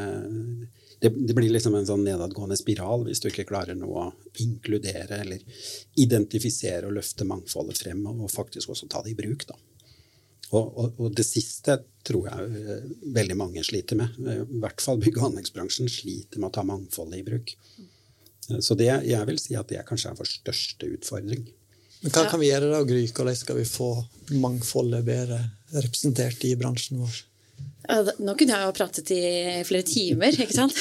det, 1.02 1.10
det, 1.10 1.34
blir 1.34 1.50
liksom 1.50 1.74
en 1.76 1.88
sånn 1.88 2.04
nedadgående 2.06 2.56
spiral 2.60 3.08
hvis 3.08 3.24
du 3.24 3.32
ikke 3.32 3.48
klarer 3.50 3.78
noe 3.78 4.04
å 4.04 4.10
inkludere 4.44 5.24
eller 5.24 5.42
identifisere 5.98 6.86
og 6.86 6.94
løfte 7.00 7.26
mangfoldet 7.26 7.82
frem, 7.82 8.04
og 8.06 8.30
faktisk 8.30 8.70
også 8.70 8.90
ta 8.92 9.02
det 9.02 9.16
i 9.16 9.18
bruk. 9.18 9.48
da. 9.50 9.58
Og, 10.52 10.66
og, 10.68 11.00
og, 11.00 11.08
det 11.16 11.24
siste 11.26 11.78
tror 12.06 12.28
jeg 12.28 12.60
eh, 12.60 12.92
veldig 13.16 13.38
mange 13.40 13.64
sliter 13.64 13.98
med. 13.98 14.20
Eh, 14.20 14.44
I 14.44 14.60
hvert 14.62 14.84
fall 14.84 15.00
bygg- 15.02 15.18
og 15.22 15.30
anleggsbransjen 15.30 15.90
sliter 15.90 16.42
med 16.42 16.52
å 16.52 16.56
ta 16.58 16.66
mangfoldet 16.68 17.22
i 17.22 17.26
bruk. 17.26 17.56
Eh, 18.52 18.60
så 18.60 18.78
det, 18.78 18.92
jeg 19.08 19.30
vil 19.32 19.40
si 19.42 19.56
at 19.58 19.72
det 19.72 19.86
kanskje 19.88 20.12
er 20.12 20.20
vår 20.20 20.30
største 20.30 20.92
utfordring. 21.00 21.48
Men 22.02 22.14
Hva 22.14 22.28
kan 22.28 22.42
vi 22.42 22.52
gjøre 22.52 22.72
da, 22.74 22.84
Gry? 22.86 23.06
Hvordan 23.08 23.38
skal 23.38 23.62
vi 23.62 23.68
få 23.70 23.90
mangfoldet 24.44 25.06
bedre 25.08 25.40
representert 25.72 26.44
i 26.50 26.56
bransjen 26.60 27.00
vår? 27.02 27.22
Nå 27.90 28.36
kunne 28.38 28.58
jeg 28.58 28.68
jo 28.68 28.74
pratet 28.78 29.12
i 29.16 29.22
flere 29.66 29.86
timer, 29.88 30.36
ikke 30.38 30.54
sant? 30.54 30.76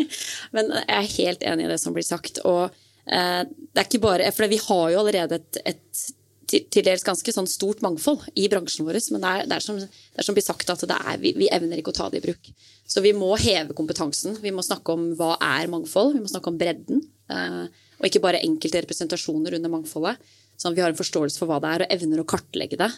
Men 0.54 0.70
jeg 0.70 0.98
er 0.98 1.14
helt 1.16 1.46
enig 1.50 1.66
i 1.66 1.72
det 1.72 1.80
som 1.82 1.96
blir 1.96 2.06
sagt. 2.06 2.38
Og 2.46 2.68
eh, 3.06 3.40
det 3.44 3.80
er 3.80 3.88
ikke 3.88 4.04
bare 4.04 4.30
For 4.34 4.50
vi 4.50 4.60
har 4.62 4.84
jo 4.92 5.00
allerede 5.02 5.40
et, 5.40 5.64
et 5.64 6.04
til 6.44 6.84
dels 6.84 7.04
ganske 7.04 7.32
sånn 7.32 7.48
stort 7.50 7.80
mangfold 7.84 8.26
i 8.38 8.46
bransjen 8.52 8.86
vår. 8.86 8.98
Men 9.14 9.24
det 9.24 9.30
er, 9.30 9.48
det 9.48 9.56
er, 9.56 9.64
som, 9.64 9.80
det 9.80 10.20
er 10.20 10.26
som, 10.26 10.36
blir 10.36 10.44
sagt, 10.44 10.70
at 10.70 10.84
er, 10.86 11.18
vi, 11.22 11.34
vi, 11.38 11.48
evner 11.52 11.80
ikke 11.80 11.94
å 11.94 11.96
ta 11.96 12.08
det 12.12 12.20
i 12.20 12.26
bruk. 12.26 12.50
Så 12.86 13.02
vi 13.04 13.14
må 13.16 13.32
heve 13.40 13.76
kompetansen. 13.76 14.36
Vi 14.42 14.52
må 14.54 14.64
snakke 14.64 14.94
om 14.94 15.10
hva 15.18 15.34
er 15.40 15.70
mangfold. 15.72 16.14
Vi 16.16 16.22
må 16.22 16.30
snakke 16.30 16.52
om 16.52 16.60
bredden. 16.60 17.02
Eh, 17.32 17.60
og 17.98 18.08
ikke 18.08 18.22
bare 18.24 18.42
enkelte 18.44 18.84
representasjoner 18.84 19.58
under 19.58 19.72
mangfoldet. 19.72 20.32
Sånn 20.60 20.72
at 20.72 20.78
vi 20.78 20.84
har 20.84 20.92
en 20.92 20.98
forståelse 20.98 21.40
for 21.40 21.50
hva 21.50 21.60
det 21.62 21.72
er, 21.72 21.84
og 21.84 21.94
evner 21.96 22.22
å 22.22 22.28
kartlegge 22.28 22.78
det. 22.78 22.90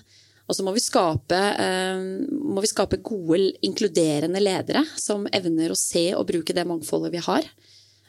Og 0.46 0.54
så 0.54 0.62
må 0.62 0.72
vi 0.76 0.82
skape, 0.82 1.38
eh, 1.58 2.02
må 2.30 2.62
vi 2.62 2.70
skape 2.70 3.02
gode, 3.02 3.50
inkluderende 3.66 4.42
ledere 4.42 4.84
som 4.98 5.26
evner 5.34 5.74
å 5.74 5.78
se 5.78 6.12
og 6.14 6.28
bruke 6.28 6.54
det 6.54 6.66
mangfoldet 6.68 7.12
vi 7.16 7.24
har. 7.26 7.48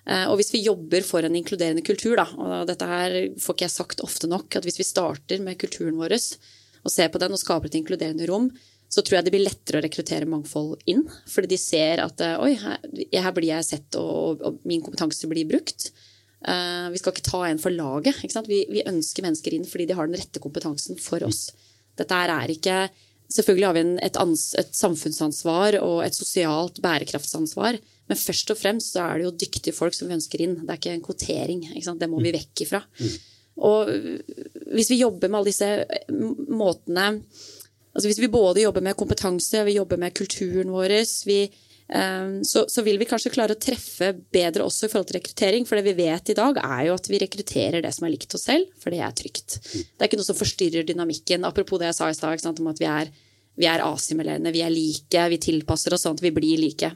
Eh, 0.08 0.26
og 0.30 0.38
hvis 0.40 0.54
vi 0.54 0.64
jobber 0.64 1.04
for 1.04 1.26
en 1.26 1.36
inkluderende 1.36 1.84
kultur, 1.84 2.16
da, 2.20 2.28
og 2.38 2.70
dette 2.70 2.88
her 2.88 3.18
får 3.42 3.58
ikke 3.58 3.66
jeg 3.66 3.76
sagt 3.76 4.06
ofte 4.06 4.30
nok, 4.30 4.56
at 4.56 4.68
hvis 4.68 4.80
vi 4.80 4.88
starter 4.88 5.42
med 5.44 5.60
kulturen 5.60 5.98
vår 6.00 6.16
og 6.18 6.94
ser 6.94 7.10
på 7.12 7.20
den 7.20 7.34
og 7.36 7.42
skaper 7.42 7.68
et 7.68 7.80
inkluderende 7.82 8.28
rom, 8.30 8.52
så 8.88 9.04
tror 9.04 9.18
jeg 9.18 9.28
det 9.28 9.34
blir 9.36 9.44
lettere 9.44 9.82
å 9.82 9.84
rekruttere 9.84 10.30
mangfold 10.30 10.78
inn. 10.88 11.04
Fordi 11.28 11.52
de 11.52 11.60
ser 11.60 12.00
at 12.04 12.22
eh, 12.24 12.38
oi, 12.40 12.54
her, 12.62 12.78
her 13.18 13.34
blir 13.36 13.52
jeg 13.52 13.68
sett, 13.68 13.98
og, 14.00 14.40
og, 14.46 14.62
min 14.68 14.84
kompetanse 14.86 15.28
blir 15.28 15.50
brukt. 15.50 15.90
Uh, 16.38 16.88
vi 16.94 17.00
skal 17.02 17.16
ikke 17.16 17.26
ta 17.26 17.40
en 17.48 17.60
for 17.60 17.74
laget. 17.74 18.22
Vi, 18.46 18.62
vi, 18.70 18.84
ønsker 18.86 19.26
mennesker 19.26 19.56
inn 19.58 19.66
fordi 19.66 19.88
de 19.90 19.96
har 19.98 20.08
den 20.08 20.20
rette 20.22 20.40
kompetansen 20.40 21.00
for 21.02 21.26
oss. 21.26 21.50
Dette 21.98 22.24
er 22.24 22.54
ikke 22.54 22.80
Selvfølgelig 23.28 23.68
har 23.68 23.76
vi 23.76 23.82
et, 24.08 24.18
et, 24.62 24.70
samfunnsansvar 24.72 25.76
og 25.82 25.98
et 26.06 26.16
sosialt 26.16 26.78
bærekraftsansvar, 26.80 27.76
Men 28.08 28.18
først 28.18 28.54
og 28.54 28.58
fremst 28.58 28.94
så 28.94 29.02
er 29.04 29.18
det 29.18 29.26
jo 29.26 29.32
dyktige 29.36 29.76
folk 29.76 29.94
som 29.94 30.08
vi 30.08 30.16
ønsker 30.16 30.40
inn. 30.40 30.54
Det 30.62 30.70
er 30.72 30.80
ikke 30.80 30.94
en 30.96 31.04
kvotering. 31.04 31.66
Ikke 31.76 31.96
det 32.00 32.08
må 32.08 32.22
vi 32.24 32.32
vekk 32.32 32.62
ifra. 32.64 32.80
Og 33.68 33.92
hvis 34.72 34.94
vi 34.94 35.02
jobber 35.02 35.28
med 35.28 35.40
alle 35.42 35.52
disse 35.52 35.70
måtene 36.48 37.08
altså 37.98 38.08
Hvis 38.08 38.20
vi 38.22 38.28
både 38.30 38.62
jobber 38.62 38.84
med 38.86 38.94
kompetanse, 38.94 39.64
vi 39.66 39.74
jobber 39.80 39.98
med 39.98 40.14
kulturen 40.14 40.70
vår, 40.70 40.94
vi, 41.26 41.40
så, 41.88 42.66
så, 42.68 42.82
vil 42.84 42.98
vi 43.00 43.06
kanskje 43.08 43.32
klare 43.32 43.56
å 43.56 43.60
treffe 43.60 44.10
bedre 44.34 44.66
også 44.68 44.88
i 44.88 44.92
forhold 44.92 45.08
til 45.08 45.20
rekruttering. 45.22 45.68
For 45.68 45.80
det 45.80 45.86
vi 45.88 45.96
vet 46.02 46.34
i 46.34 46.36
dag, 46.36 46.60
er 46.60 46.82
jo 46.90 46.98
at 46.98 47.08
vi 47.08 47.22
rekrutterer 47.24 47.86
det 47.86 47.94
som 47.96 48.08
er 48.08 48.12
likt 48.12 48.36
oss 48.36 48.44
selv, 48.50 48.68
for 48.82 48.92
det 48.92 49.00
er 49.06 49.16
trygt. 49.16 49.60
Det 49.72 49.96
er 50.02 50.10
ikke 50.10 50.20
noe 50.20 50.28
som 50.28 50.38
forstyrrer 50.38 50.88
dynamikken. 50.88 51.48
Apropos 51.48 51.80
det 51.80 51.92
jeg 51.92 52.00
sa 52.00 52.12
i 52.12 52.18
stad, 52.20 52.60
om 52.60 52.72
at 52.74 52.82
vi 52.84 52.90
er, 52.92 53.12
vi 53.56 53.70
er 53.72 53.86
assimilerende, 53.88 54.52
vi 54.56 54.66
er 54.66 54.74
like, 54.74 55.28
vi 55.32 55.40
tilpasser 55.48 55.96
oss 55.96 56.04
sånn 56.08 56.20
at 56.20 56.26
vi 56.26 56.34
blir 56.36 56.60
like. 56.60 56.92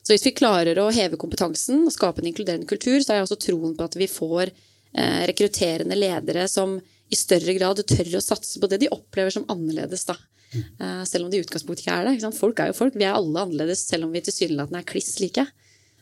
Så 0.00 0.14
hvis 0.14 0.26
vi 0.30 0.36
klarer 0.36 0.78
å 0.80 0.88
heve 0.94 1.18
kompetansen 1.20 1.84
og 1.84 1.94
skape 1.94 2.22
en 2.22 2.30
inkluderende 2.30 2.70
kultur, 2.70 2.98
så 3.02 3.12
har 3.12 3.20
jeg 3.20 3.28
også 3.28 3.42
troen 3.48 3.74
på 3.76 3.86
at 3.86 3.98
vi 3.98 4.08
får 4.10 4.48
eh, 4.48 5.22
rekrutterende 5.28 5.98
ledere 5.98 6.46
som 6.48 6.78
i 7.10 7.18
større 7.18 7.54
grad 7.58 7.82
tør 7.82 8.16
å 8.16 8.22
satse 8.22 8.62
på 8.62 8.70
det 8.70 8.80
de 8.84 8.92
opplever 8.94 9.34
som 9.34 9.48
annerledes. 9.50 10.06
da. 10.08 10.16
Uh, 10.50 11.02
selv 11.06 11.26
om 11.26 11.30
det 11.30 11.38
i 11.38 11.44
utgangspunktet 11.44 11.84
ikke 11.84 11.96
er 11.96 12.08
det. 12.10 12.32
Folk 12.36 12.60
er 12.62 12.70
jo 12.70 12.78
folk. 12.80 12.96
Vi 12.98 13.06
er 13.06 13.14
alle 13.14 13.44
annerledes, 13.46 13.84
selv 13.86 14.08
om 14.08 14.14
vi 14.14 14.22
tilsynelatende 14.26 14.82
er 14.82 14.88
kliss 14.88 15.14
like. 15.22 15.46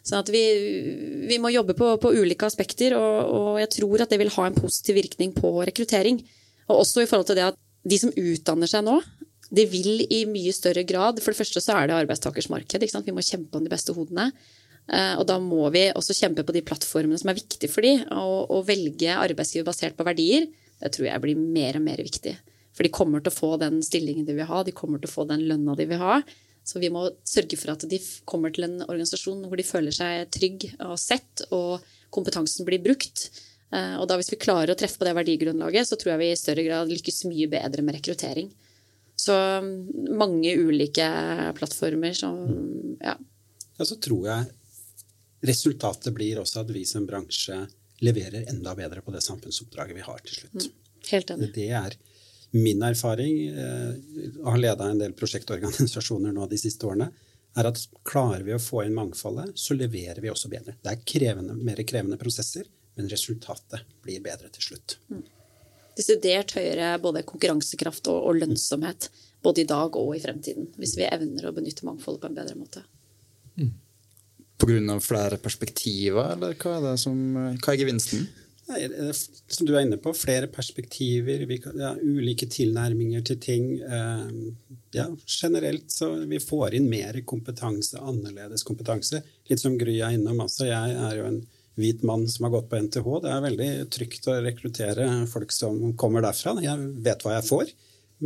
Sånn 0.08 0.22
at 0.22 0.30
vi, 0.32 0.42
vi 1.28 1.36
må 1.42 1.50
jobbe 1.52 1.76
på, 1.76 1.90
på 2.00 2.12
ulike 2.16 2.48
aspekter, 2.48 2.96
og, 2.96 3.16
og, 3.28 3.48
jeg 3.60 3.72
tror 3.76 4.04
at 4.04 4.12
det 4.12 4.20
vil 4.22 4.32
ha 4.38 4.46
en 4.48 4.56
positiv 4.56 4.96
virkning 4.96 5.34
på 5.36 5.52
rekruttering. 5.68 6.22
Og 6.68 6.82
også 6.82 7.04
i 7.04 7.08
forhold 7.10 7.28
til 7.28 7.40
det 7.40 7.50
at 7.50 7.58
de 7.88 7.98
som 8.00 8.12
utdanner 8.12 8.70
seg 8.70 8.86
nå, 8.86 8.98
de 9.54 9.64
vil 9.68 10.02
i 10.12 10.24
mye 10.28 10.52
større 10.52 10.82
grad 10.84 11.22
For 11.24 11.32
det 11.32 11.38
første 11.38 11.60
så 11.64 11.72
er 11.78 11.86
det 11.88 11.94
arbeidstakers 11.96 12.50
marked. 12.52 12.82
Vi 12.84 13.14
må 13.16 13.24
kjempe 13.24 13.56
om 13.56 13.64
de 13.64 13.72
beste 13.72 13.94
hodene. 13.96 14.28
Uh, 14.88 15.20
og 15.20 15.24
da 15.28 15.36
må 15.40 15.68
vi 15.72 15.86
også 15.92 16.16
kjempe 16.16 16.44
på 16.48 16.54
de 16.56 16.64
plattformene 16.64 17.20
som 17.20 17.32
er 17.32 17.38
viktige 17.40 17.72
for 17.72 17.84
dem. 17.84 18.04
Og, 18.12 18.48
og 18.52 18.66
velge 18.68 19.12
arbeidsgiver 19.12 19.68
basert 19.68 19.96
på 19.96 20.06
verdier, 20.08 20.48
det 20.78 20.92
tror 20.94 21.10
jeg 21.10 21.24
blir 21.24 21.40
mer 21.40 21.80
og 21.80 21.84
mer 21.84 22.00
viktig. 22.04 22.36
For 22.78 22.86
de 22.86 22.94
kommer 22.94 23.18
til 23.18 23.32
å 23.32 23.34
få 23.34 23.56
den 23.58 23.80
stillingen 23.82 24.22
de 24.22 24.36
vil 24.38 24.46
ha, 24.46 24.62
de 24.62 24.70
kommer 24.70 25.00
til 25.02 25.10
å 25.10 25.16
få 25.16 25.24
den 25.26 25.42
lønna 25.50 25.74
de 25.74 25.88
vil 25.90 25.98
ha. 25.98 26.20
Så 26.62 26.78
vi 26.78 26.92
må 26.94 27.08
sørge 27.26 27.56
for 27.58 27.72
at 27.72 27.82
de 27.90 27.98
kommer 28.28 28.52
til 28.54 28.68
en 28.68 28.76
organisasjon 28.84 29.40
hvor 29.50 29.58
de 29.58 29.64
føler 29.66 29.94
seg 29.96 30.28
trygg 30.30 30.68
og 30.84 30.94
sett, 31.02 31.42
og 31.50 31.82
kompetansen 32.14 32.68
blir 32.68 32.78
brukt. 32.84 33.24
Eh, 33.74 33.96
og 33.98 34.06
da 34.06 34.14
hvis 34.20 34.30
vi 34.30 34.38
klarer 34.38 34.76
å 34.76 34.78
treffe 34.78 35.00
på 35.00 35.08
det 35.08 35.16
verdigrunnlaget, 35.18 35.90
så 35.90 35.98
tror 35.98 36.12
jeg 36.14 36.22
vi 36.22 36.30
i 36.30 36.38
større 36.38 36.66
grad 36.68 36.92
lykkes 36.92 37.24
mye 37.26 37.50
bedre 37.50 37.82
med 37.82 37.98
rekruttering. 37.98 38.52
Så 39.18 39.34
mm, 39.34 40.14
mange 40.14 40.54
ulike 40.54 41.08
plattformer 41.58 42.14
som 42.14 42.38
ja. 43.02 43.16
ja. 43.18 43.84
Så 43.84 43.98
tror 43.98 44.28
jeg 44.30 45.48
resultatet 45.50 46.14
blir 46.14 46.38
også 46.38 46.62
at 46.62 46.70
vi 46.70 46.84
som 46.86 47.10
bransje 47.10 47.58
leverer 48.06 48.46
enda 48.52 48.76
bedre 48.78 49.02
på 49.02 49.10
det 49.16 49.24
samfunnsoppdraget 49.26 49.98
vi 49.98 50.06
har 50.06 50.22
til 50.22 50.44
slutt. 50.44 50.68
Mm. 50.68 50.76
Helt 51.08 51.34
enig. 51.34 51.50
Det 51.56 51.68
er 51.80 51.98
Min 52.56 52.82
erfaring, 52.82 53.48
eh, 53.48 53.94
og 54.42 54.52
har 54.54 54.60
leda 54.62 54.88
en 54.88 55.00
del 55.00 55.12
prosjektorganisasjoner 55.16 56.32
nå 56.32 56.46
de 56.48 56.60
siste 56.60 56.86
årene, 56.88 57.10
er 57.58 57.68
at 57.68 57.80
klarer 58.06 58.44
vi 58.46 58.54
å 58.54 58.60
få 58.62 58.84
inn 58.84 58.96
mangfoldet, 58.96 59.52
så 59.58 59.76
leverer 59.76 60.20
vi 60.22 60.30
også 60.30 60.50
bedre. 60.52 60.76
Det 60.82 60.92
er 60.92 61.02
krevende, 61.04 61.56
mer 61.56 61.80
krevende 61.88 62.18
prosesser, 62.20 62.68
men 62.98 63.10
resultatet 63.10 63.84
blir 64.04 64.22
bedre 64.24 64.50
til 64.54 64.70
slutt. 64.70 64.96
Mm. 65.10 65.24
Desidert 65.98 66.54
høyere 66.54 66.92
både 67.02 67.24
konkurransekraft 67.26 68.08
og, 68.12 68.20
og, 68.30 68.38
lønnsomhet, 68.38 69.08
både 69.42 69.64
i 69.64 69.68
dag 69.68 69.96
og 69.98 70.14
i 70.14 70.22
fremtiden, 70.22 70.70
hvis 70.78 70.94
vi 70.98 71.08
evner 71.08 71.48
å 71.48 71.54
benytte 71.54 71.86
mangfoldet 71.86 72.22
på 72.22 72.30
en 72.30 72.38
bedre 72.38 72.58
måte. 72.58 72.84
Mm. 73.58 73.72
På 74.58 74.68
grunn 74.70 74.90
av 74.94 75.02
flere 75.02 75.38
perspektiver, 75.42 76.34
eller 76.36 76.54
hva 76.58 76.78
er, 76.92 77.00
som, 77.00 77.18
hva 77.58 77.74
er 77.74 77.82
gevinsten? 77.82 78.28
Som 78.68 79.66
du 79.66 79.72
er 79.72 79.86
inne 79.86 79.96
på, 80.00 80.12
flere 80.12 80.48
perspektiver, 80.52 81.44
kan, 81.62 81.78
ja, 81.80 81.94
ulike 81.96 82.48
tilnærminger 82.52 83.22
til 83.24 83.38
ting. 83.40 83.68
Eh, 83.80 84.72
ja, 84.92 85.06
generelt 85.24 85.88
så 85.92 86.10
vi 86.28 86.40
får 86.42 86.76
inn 86.76 86.88
mer 86.90 87.16
kompetanse, 87.24 87.96
annerledes 88.00 88.66
kompetanse. 88.68 89.22
Litt 89.48 89.62
som 89.62 89.78
Gry 89.80 89.96
er 90.02 90.18
innom 90.18 90.42
også. 90.44 90.66
Jeg 90.68 90.96
er 91.00 91.16
jo 91.16 91.28
en 91.30 91.38
hvit 91.78 92.02
mann 92.04 92.26
som 92.28 92.44
har 92.44 92.58
gått 92.58 92.68
på 92.68 92.80
NTH. 92.84 93.08
Det 93.24 93.32
er 93.32 93.46
veldig 93.46 93.70
trygt 93.94 94.28
å 94.28 94.36
rekruttere 94.44 95.06
folk 95.32 95.54
som 95.54 95.94
kommer 95.96 96.26
derfra. 96.26 96.58
Jeg 96.60 96.90
vet 97.06 97.24
hva 97.24 97.38
jeg 97.38 97.48
får. 97.48 97.72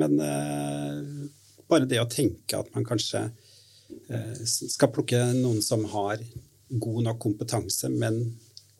Men 0.02 0.16
eh, 0.24 1.28
bare 1.70 1.86
det 1.86 2.00
å 2.02 2.08
tenke 2.10 2.58
at 2.58 2.72
man 2.74 2.88
kanskje 2.88 3.28
eh, 4.08 4.42
skal 4.42 4.90
plukke 4.90 5.20
noen 5.36 5.62
som 5.62 5.84
har 5.92 6.18
god 6.72 7.06
nok 7.06 7.22
kompetanse, 7.22 7.92
men 7.92 8.24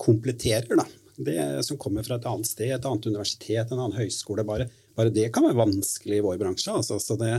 kompletterer, 0.00 0.74
da 0.74 0.88
det 1.16 1.64
som 1.66 1.78
kommer 1.78 2.04
fra 2.06 2.16
et 2.16 2.28
annet 2.28 2.48
sted, 2.48 2.70
et 2.72 2.86
annet 2.88 3.08
universitet, 3.10 3.70
en 3.70 3.80
annen 3.80 3.98
høyskole. 3.98 4.44
Bare, 4.48 4.68
bare 4.96 5.12
det 5.12 5.30
kan 5.34 5.46
være 5.46 5.60
vanskelig 5.60 6.20
i 6.20 6.24
vår 6.24 6.38
bransje. 6.40 6.72
Altså. 6.72 6.98
Så 7.02 7.16
det, 7.20 7.32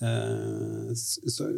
eh, 0.00 0.92
så, 0.96 1.48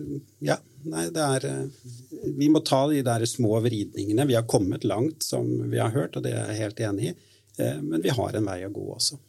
ja, 0.45 0.59
nei, 0.83 1.09
det 1.15 1.27
er 1.27 1.49
eh, 1.49 1.91
Vi 2.39 2.51
må 2.53 2.63
ta 2.67 2.85
de 2.91 3.03
der 3.07 3.27
små 3.31 3.61
vridningene. 3.65 4.29
Vi 4.31 4.39
har 4.39 4.49
kommet 4.51 4.87
langt, 4.89 5.23
som 5.23 5.49
vi 5.71 5.81
har 5.83 5.95
hørt, 5.95 6.17
og 6.17 6.27
det 6.27 6.35
er 6.35 6.51
jeg 6.53 6.65
helt 6.65 6.87
enig 6.91 7.11
i. 7.13 7.17
Eh, 7.59 7.83
men 7.83 8.03
vi 8.03 8.15
har 8.15 8.39
en 8.39 8.49
vei 8.49 8.63
å 8.67 8.73
gå 8.73 8.87
også. 8.97 9.21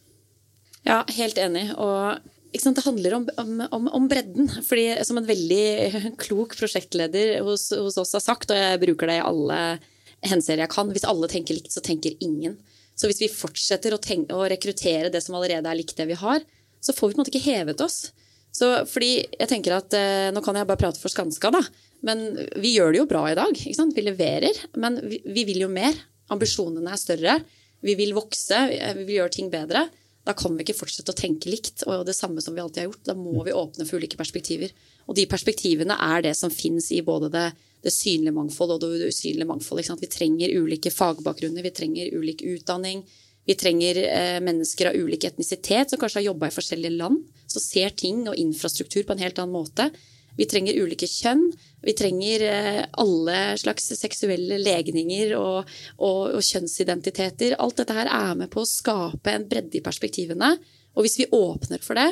Ja, 0.84 1.04
helt 1.16 1.38
enig. 1.40 1.70
Og 1.80 2.20
det 2.54 2.86
handler 2.86 3.14
om, 3.14 3.28
om, 3.72 3.88
om, 3.88 4.08
bredden. 4.08 4.50
fordi 4.66 5.06
Som 5.06 5.18
en 5.18 5.30
veldig 5.30 6.16
klok 6.22 6.58
prosjektleder 6.60 7.40
hos, 7.46 7.72
hos 7.72 7.98
oss 7.98 8.14
har 8.14 8.24
sagt, 8.24 8.52
og 8.52 8.60
jeg 8.60 8.82
bruker 8.84 9.10
det 9.10 9.22
i 9.22 9.26
alle 9.26 9.60
henser 10.28 10.62
jeg 10.62 10.72
kan. 10.72 10.92
Hvis 10.94 11.08
alle 11.08 11.30
tenker 11.32 11.58
likt, 11.58 11.74
så 11.74 11.84
tenker 11.84 12.18
ingen. 12.24 12.58
Så 12.96 13.10
hvis 13.10 13.22
vi 13.24 13.32
fortsetter 13.32 13.96
å, 13.96 14.02
tenke, 14.02 14.36
å, 14.36 14.46
rekruttere 14.50 15.12
det 15.14 15.24
som 15.26 15.38
allerede 15.38 15.70
er 15.70 15.80
likt 15.80 15.98
det 15.98 16.08
vi 16.12 16.20
har, 16.20 16.44
så 16.84 16.94
får 16.94 17.10
vi 17.10 17.16
på 17.16 17.18
en 17.18 17.24
måte 17.24 17.34
ikke 17.34 17.48
hevet 17.48 17.82
oss. 17.82 17.98
Så 18.54 18.70
fordi 18.86 19.16
jeg 19.24 19.50
tenker 19.50 19.80
at, 19.80 19.96
eh, 19.98 20.30
Nå 20.34 20.44
kan 20.46 20.56
jeg 20.60 20.70
bare 20.70 20.82
prate 20.82 21.02
for 21.02 21.10
Skanska, 21.10 21.50
da. 21.54 21.64
Men 22.06 22.26
vi 22.60 22.76
gjør 22.76 22.94
det 22.94 23.00
jo 23.00 23.10
bra 23.10 23.24
i 23.32 23.38
dag. 23.40 23.56
Vi 23.56 24.04
leverer. 24.04 24.60
Men 24.76 25.00
vi, 25.02 25.22
vi, 25.26 25.46
vil 25.48 25.64
jo 25.64 25.72
mer. 25.72 25.96
Ambisjonene 26.34 26.92
er 26.92 27.00
større. 27.00 27.38
Vi 27.82 27.96
vil 27.96 28.14
vokse. 28.14 28.60
Vi 29.00 29.08
vil 29.08 29.22
gjøre 29.22 29.36
ting 29.38 29.50
bedre. 29.54 29.88
Da 30.24 30.36
kan 30.38 30.56
vi 30.56 30.64
ikke 30.64 30.78
fortsette 30.78 31.12
å 31.12 31.18
tenke 31.20 31.52
likt 31.52 31.84
og 31.84 32.06
det 32.08 32.16
samme 32.16 32.42
som 32.42 32.56
vi 32.56 32.64
alltid 32.64 32.84
har 32.84 32.90
gjort. 32.92 33.04
Da 33.10 33.16
må 33.18 33.44
vi 33.44 33.56
åpne 33.56 33.88
for 33.88 34.00
ulike 34.00 34.20
perspektiver. 34.20 34.72
Og 35.08 35.18
de 35.20 35.28
perspektivene 35.28 35.98
er 36.00 36.24
det 36.24 36.38
som 36.40 36.54
fins 36.54 36.92
i 36.96 37.02
både 37.04 37.32
det 37.34 37.48
det 37.84 37.92
synlige 37.92 38.36
mangfold 38.36 38.78
og 38.78 38.84
det 38.84 39.12
usynlige 39.12 39.50
mangfold. 39.50 39.84
Vi 40.00 40.12
trenger 40.12 40.56
ulike 40.56 40.92
fagbakgrunner, 40.94 41.66
vi 41.66 41.74
trenger 41.76 42.16
ulik 42.16 42.44
utdanning. 42.48 43.04
Vi 43.44 43.58
trenger 43.60 44.00
eh, 44.08 44.40
mennesker 44.40 44.88
av 44.88 44.96
ulik 44.96 45.26
etnisitet 45.28 45.92
som 45.92 46.00
kanskje 46.00 46.22
har 46.22 46.30
jobba 46.30 46.48
i 46.48 46.56
forskjellige 46.56 46.96
land, 46.96 47.26
som 47.52 47.60
ser 47.60 47.92
ting 48.00 48.22
og 48.24 48.40
infrastruktur 48.40 49.04
på 49.04 49.18
en 49.18 49.24
helt 49.26 49.42
annen 49.42 49.52
måte. 49.52 49.90
Vi 50.38 50.48
trenger 50.50 50.80
ulike 50.82 51.08
kjønn. 51.10 51.46
Vi 51.84 51.94
trenger 51.98 52.46
eh, 52.48 52.82
alle 53.02 53.38
slags 53.62 53.92
seksuelle 54.00 54.58
legninger 54.62 55.36
og, 55.38 55.70
og, 56.00 56.22
og, 56.34 56.42
kjønnsidentiteter. 56.42 57.58
Alt 57.62 57.82
dette 57.82 57.98
her 57.98 58.10
er 58.10 58.34
med 58.40 58.52
på 58.54 58.64
å 58.64 58.70
skape 58.70 59.34
en 59.34 59.48
bredde 59.50 59.78
i 59.80 59.84
perspektivene. 59.86 60.56
Og 60.98 61.06
hvis 61.06 61.20
vi 61.22 61.30
åpner 61.34 61.84
for 61.84 62.00
det, 62.00 62.10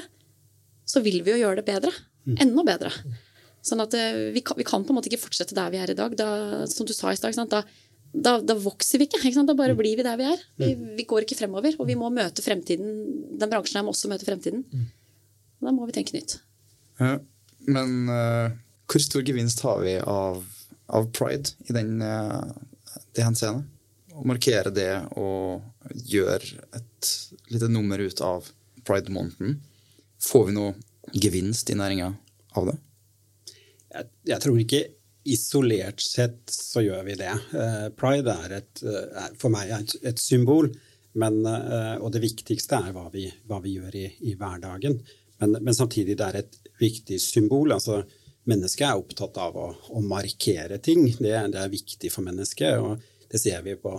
så 0.85 1.01
vil 1.05 1.21
vi 1.25 1.35
jo 1.35 1.43
gjøre 1.43 1.61
det 1.61 1.67
bedre. 1.69 1.93
Mm. 2.27 2.37
Enda 2.45 2.65
bedre. 2.67 2.93
Sånn 3.65 3.81
at 3.83 3.95
eh, 3.97 4.27
vi 4.35 4.43
kan, 4.45 4.59
vi 4.59 4.67
kan, 4.67 4.85
på 4.85 4.93
en 4.93 4.99
måte 4.99 5.09
ikke 5.09 5.23
fortsette 5.23 5.57
der 5.57 5.73
vi 5.73 5.81
er 5.81 5.93
i 5.93 5.97
dag. 5.97 6.13
Da, 6.17 6.29
som 6.69 6.85
du 6.89 6.93
sa 6.97 7.13
i 7.13 7.17
stad, 7.17 7.41
da, 7.49 7.63
da, 8.11 8.37
da, 8.43 8.57
vokser 8.59 9.01
vi 9.01 9.09
ikke. 9.09 9.23
ikke 9.29 9.47
da 9.49 9.57
bare 9.57 9.73
mm. 9.73 9.81
blir 9.81 9.97
vi 9.97 10.05
der 10.05 10.21
vi 10.21 10.29
er. 10.29 10.47
Vi, 10.61 10.71
mm. 10.77 10.87
vi, 10.99 11.09
går 11.09 11.25
ikke 11.25 11.41
fremover. 11.41 11.77
Og 11.81 11.89
vi 11.89 11.97
må 11.97 12.13
møte 12.13 12.45
fremtiden. 12.45 12.95
Den 13.41 13.49
bransjen 13.49 13.81
her 13.81 13.87
må 13.87 13.95
også 13.95 14.11
møte 14.11 14.29
fremtiden. 14.29 14.65
Da 15.61 15.73
må 15.73 15.89
vi 15.89 15.97
tenke 15.97 16.17
nytt. 16.17 16.39
Ja, 17.01 17.17
men 17.67 18.09
uh, 18.09 18.51
hvor 18.89 19.03
stor 19.03 19.25
gevinst 19.27 19.61
har 19.65 19.81
vi 19.83 19.97
av, 19.99 20.43
av 20.87 21.09
pride 21.15 21.53
i 21.69 21.75
den, 21.75 22.01
uh, 22.01 22.43
det 23.15 23.25
henseende? 23.25 23.67
Å 24.11 24.25
markere 24.27 24.73
det 24.75 24.93
og 25.17 25.61
gjøre 26.11 26.61
et 26.77 27.11
lite 27.51 27.69
nummer 27.71 28.01
ut 28.01 28.21
av 28.21 28.49
pride-måneden. 28.85 29.59
Får 30.21 30.49
vi 30.49 30.55
noe 30.57 30.73
gevinst 31.15 31.71
i 31.71 31.77
næringa 31.79 32.11
av 32.59 32.67
det? 32.69 32.77
Jeg, 33.91 34.09
jeg, 34.29 34.39
tror 34.43 34.59
ikke 34.61 34.81
isolert 35.31 36.03
sett 36.03 36.51
så 36.51 36.83
gjør 36.83 37.05
vi 37.07 37.17
det. 37.21 37.33
Uh, 37.55 37.87
pride 37.97 38.35
er, 38.45 38.57
et, 38.61 38.83
uh, 38.85 39.31
for 39.39 39.53
meg 39.53 39.71
et, 39.79 39.95
et 40.11 40.21
symbol, 40.21 40.71
men, 41.11 41.41
og 41.43 42.13
det 42.15 42.21
viktigste 42.23 42.77
er 42.87 42.93
hva 42.95 43.09
vi, 43.11 43.25
hva 43.43 43.57
vi 43.59 43.73
gjør 43.75 43.97
i, 43.99 44.05
i 44.31 44.35
hverdagen. 44.39 44.93
Men, 45.41 45.57
men, 45.57 45.73
samtidig 45.75 46.17
det 46.19 46.27
er 46.27 46.39
et 46.43 46.57
viktig 46.81 47.17
symbol. 47.21 47.73
altså 47.73 48.03
Mennesket 48.49 48.87
er 48.87 48.99
opptatt 48.99 49.37
av 49.41 49.57
å, 49.57 49.67
å 49.89 50.01
markere 50.05 50.77
ting. 50.83 51.07
Det, 51.17 51.33
det, 51.33 51.57
er 51.57 51.73
viktig 51.73 52.11
for 52.13 52.25
mennesket. 52.25 52.77
og 52.77 53.01
Det 53.31 53.41
ser 53.41 53.63
vi 53.65 53.75
på 53.79 53.95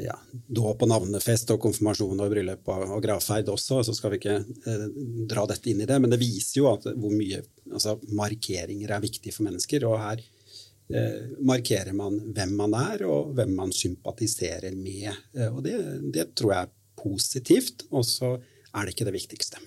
ja, 0.00 0.16
dåp 0.30 0.84
og 0.84 0.90
navnefest 0.90 1.50
og 1.54 1.60
konfirmasjon 1.62 2.22
og 2.22 2.32
bryllup 2.32 2.68
og, 2.72 2.84
og 2.96 3.02
gravferd 3.04 3.50
også, 3.52 3.80
så 3.86 3.94
skal 3.94 4.14
vi 4.14 4.20
ikke 4.20 4.36
eh, 4.40 4.84
dra 5.30 5.46
dette 5.50 5.70
inn 5.70 5.82
i 5.82 5.88
det. 5.88 5.98
Men 6.02 6.12
det 6.12 6.20
viser 6.22 6.62
jo 6.62 6.68
at 6.72 6.86
hvor 6.90 7.14
mye 7.14 7.42
altså, 7.70 7.96
markeringer 8.16 8.94
er 8.96 9.06
viktig 9.06 9.34
for 9.34 9.46
mennesker. 9.46 9.86
Og 9.86 9.98
her 10.02 10.22
eh, 10.22 11.34
markerer 11.46 11.94
man 11.96 12.18
hvem 12.34 12.54
man 12.58 12.78
er, 12.78 13.04
og 13.06 13.34
hvem 13.38 13.54
man 13.58 13.74
sympatiserer 13.74 14.74
med. 14.78 15.10
Eh, 15.36 15.50
og 15.50 15.62
det, 15.66 15.76
det 16.14 16.30
tror 16.38 16.56
jeg 16.56 16.68
er 16.68 16.74
positivt, 17.00 17.86
og 17.90 18.06
så 18.06 18.34
er 18.38 18.86
det 18.86 18.94
ikke 18.94 19.08
det 19.08 19.18
viktigste. 19.18 19.62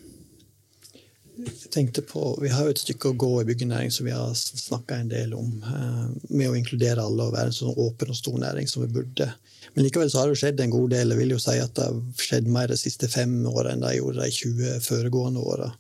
Tenkte 1.70 2.02
på, 2.02 2.38
Vi 2.42 2.50
har 2.50 2.68
jo 2.68 2.74
et 2.74 2.82
stykke 2.82 3.10
å 3.10 3.18
gå 3.18 3.30
i 3.42 3.46
byggenæring 3.48 3.90
som 3.92 4.06
vi 4.06 4.14
har 4.14 4.36
snakka 4.38 5.00
en 5.02 5.10
del 5.10 5.34
om. 5.34 5.50
Eh, 5.66 6.04
med 6.30 6.52
å 6.52 6.58
inkludere 6.58 7.02
alle 7.02 7.26
og 7.26 7.34
være 7.34 7.50
en 7.50 7.56
sånn 7.58 7.80
åpen 7.82 8.14
og 8.14 8.20
stor 8.20 8.38
næring 8.44 8.70
som 8.70 8.84
vi 8.84 8.92
burde. 8.94 9.32
Men 9.74 9.88
likevel 9.88 10.12
så 10.12 10.22
har 10.22 10.30
det 10.30 10.38
skjedd 10.42 10.62
en 10.62 10.76
god 10.76 10.94
del. 10.94 11.16
Jeg 11.16 11.22
vil 11.24 11.34
jo 11.34 11.40
si 11.42 11.58
at 11.58 11.74
det 11.80 11.88
har 11.88 12.22
skjedd 12.22 12.52
mer 12.54 12.70
de 12.70 12.78
siste 12.78 13.10
fem 13.10 13.34
åra 13.50 13.74
enn 13.74 13.82
det 13.82 13.96
gjorde 13.98 14.22
de 14.22 14.38
20 14.38 14.86
foregående 14.86 15.46
åra. 15.56 15.72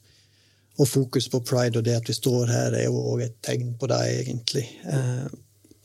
Og 0.81 0.89
fokus 0.89 1.29
på 1.29 1.43
pride 1.45 1.77
og 1.77 1.85
det 1.85 1.99
at 1.99 2.09
vi 2.09 2.17
står 2.17 2.49
her, 2.49 2.73
er 2.73 2.87
jo 2.87 3.03
òg 3.13 3.27
et 3.27 3.37
tegn 3.45 3.75
på 3.77 3.89
det, 3.91 4.01
egentlig. 4.23 4.65
Eh, 4.89 5.27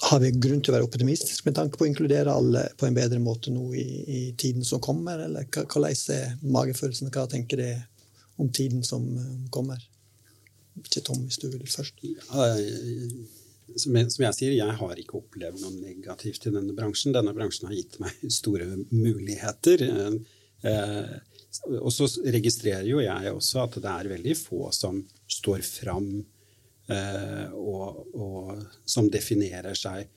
har 0.08 0.20
vi 0.22 0.32
grunn 0.32 0.62
til 0.62 0.72
å 0.72 0.78
være 0.78 0.86
optimistisk 0.86 1.44
med 1.44 1.58
tanke 1.58 1.76
på 1.76 1.84
å 1.84 1.90
inkludere 1.90 2.32
alle 2.32 2.64
på 2.78 2.86
en 2.86 2.96
bedre 2.96 3.18
måte 3.20 3.52
nå 3.52 3.66
i, 3.74 3.86
i 4.08 4.20
tiden 4.38 4.64
som 4.64 4.80
kommer, 4.80 5.20
eller 5.26 5.44
hvordan 5.50 5.92
er 6.14 6.36
magefølelsen? 6.56 7.10
Hva 7.12 7.26
tenker 7.28 7.60
du 7.60 7.97
om 8.38 8.50
tiden 8.54 8.84
som 8.86 9.04
kommer? 9.54 9.82
Ikke 10.78 11.02
Tom, 11.04 11.24
hvis 11.26 11.40
du 11.42 11.48
vil 11.50 11.66
først. 11.66 12.00
Som 13.78 13.96
jeg, 13.98 14.10
som 14.14 14.24
jeg, 14.24 14.34
sier, 14.36 14.54
jeg 14.56 14.76
har 14.80 15.00
ikke 15.00 15.18
opplevd 15.18 15.60
noe 15.60 15.74
negativt 15.82 16.46
i 16.48 16.52
denne 16.54 16.74
bransjen. 16.76 17.12
Denne 17.16 17.34
bransjen 17.36 17.68
har 17.68 17.76
gitt 17.76 17.98
meg 18.02 18.14
store 18.40 18.68
muligheter. 18.94 19.84
Eh, 20.66 21.16
og 21.78 21.90
så 21.94 22.08
registrerer 22.28 22.86
jo 22.88 23.00
jeg 23.02 23.32
også 23.32 23.62
at 23.64 23.78
det 23.82 23.92
er 23.92 24.12
veldig 24.12 24.36
få 24.38 24.68
som 24.74 25.00
står 25.30 25.62
fram 25.64 26.08
eh, 26.90 27.46
og, 27.54 28.00
og, 28.14 28.64
som 28.88 29.10
definerer 29.12 29.78
seg 29.78 30.08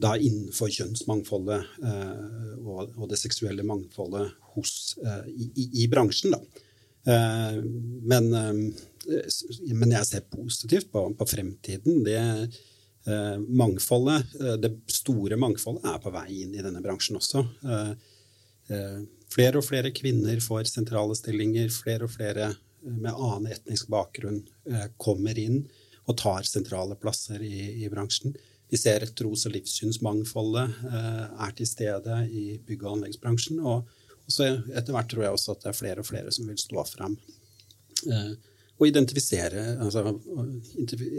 da 0.00 0.14
innenfor 0.16 0.70
kjønnsmangfoldet 0.72 1.82
eh, 1.84 2.54
og, 2.62 3.02
det 3.10 3.18
seksuelle 3.20 3.66
mangfoldet 3.66 4.30
hos, 4.54 4.96
i, 5.28 5.50
i, 5.50 5.66
i, 5.84 5.88
bransjen. 5.92 6.32
Da. 6.32 6.64
Eh, 7.08 7.60
men, 8.02 8.34
eh, 8.34 8.52
men, 9.72 9.94
jeg 9.96 10.06
ser 10.06 10.26
positivt 10.32 10.90
på, 10.92 11.06
på 11.16 11.30
fremtiden. 11.36 12.04
Det, 12.06 12.20
Eh, 13.08 13.38
mangfoldet, 13.48 14.26
det 14.60 14.68
store 14.92 15.36
mangfoldet 15.40 15.86
er 15.88 16.00
på 16.02 16.10
vei 16.12 16.42
inn 16.42 16.52
i 16.52 16.60
denne 16.60 16.82
bransjen 16.84 17.16
også. 17.16 17.40
Flere 19.32 19.56
og 19.56 19.64
flere 19.64 19.88
kvinner 19.96 20.36
får 20.44 20.68
sentrale 20.68 21.16
stillinger. 21.16 21.72
Flere 21.72 22.04
og 22.04 22.12
flere 22.12 22.50
med 22.84 23.08
annen 23.08 23.48
etnisk 23.54 23.88
bakgrunn 23.90 24.42
kommer 25.00 25.40
inn 25.40 25.62
og 26.04 26.18
tar 26.20 26.44
sentrale 26.44 26.98
plasser 27.00 27.40
i, 27.40 27.82
i 27.82 27.88
bransjen. 27.88 28.36
Vi 28.68 28.76
ser 28.78 29.08
at 29.08 29.16
tros- 29.16 29.46
og 29.48 29.56
livssynsmangfoldet 29.56 30.84
er 30.92 31.56
til 31.56 31.72
stede 31.72 32.20
i 32.28 32.44
bygg- 32.60 32.84
og 32.84 32.98
anleggsbransjen. 32.98 33.64
Og 33.64 33.88
så 34.32 34.46
etter 34.74 34.94
hvert 34.94 35.10
tror 35.10 35.26
jeg 35.26 35.36
også 35.36 35.56
at 35.56 35.64
det 35.64 35.72
er 35.72 35.80
flere 35.80 36.02
og 36.02 36.08
flere 36.08 36.32
som 36.34 36.48
vil 36.48 36.58
stå 36.60 36.84
frem 36.88 37.16
eh, 38.10 38.32
og 38.80 38.86
identifisere, 38.88 39.62
altså, 39.84 40.06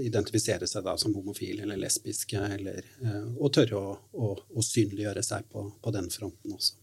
identifisere 0.02 0.66
seg 0.66 0.86
da 0.86 0.96
som 0.98 1.14
homofil 1.14 1.60
eller 1.62 1.78
lesbiske, 1.78 2.40
eller, 2.58 2.88
eh, 3.06 3.28
og 3.38 3.52
tørre 3.54 3.78
å, 3.78 3.98
å, 4.18 4.30
å 4.34 4.64
synliggjøre 4.66 5.22
seg 5.26 5.46
på, 5.52 5.68
på, 5.78 5.94
den 5.94 6.10
fronten 6.10 6.56
også. 6.56 6.80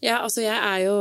Ja, 0.00 0.22
altså 0.24 0.42
jeg 0.42 0.56
er 0.56 0.80
jo, 0.88 0.96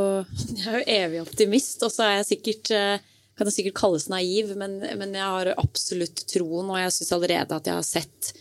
jeg 0.59 0.67
er 0.67 0.77
jo 0.77 0.97
evig 0.99 1.23
optimist, 1.23 1.81
og 1.87 1.93
så 1.95 2.05
er 2.05 2.19
jeg 2.19 2.29
sikkert 2.35 2.73
eh, 2.75 3.07
kan 3.39 3.47
det 3.47 3.55
sikkert 3.55 3.79
kalles 3.79 4.09
naiv, 4.11 4.51
men, 4.59 4.77
men 4.99 5.15
jeg 5.15 5.23
har 5.23 5.53
absolutt 5.55 6.25
troen, 6.27 6.69
og 6.69 6.77
jeg 6.81 6.91
syns 6.91 7.13
allerede 7.15 7.55
at 7.55 7.69
jeg 7.71 7.79
har 7.79 7.87
sett 7.87 8.33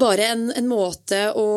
bare 0.00 0.30
en, 0.32 0.46
en, 0.56 0.68
måte 0.68 1.18
å 1.36 1.48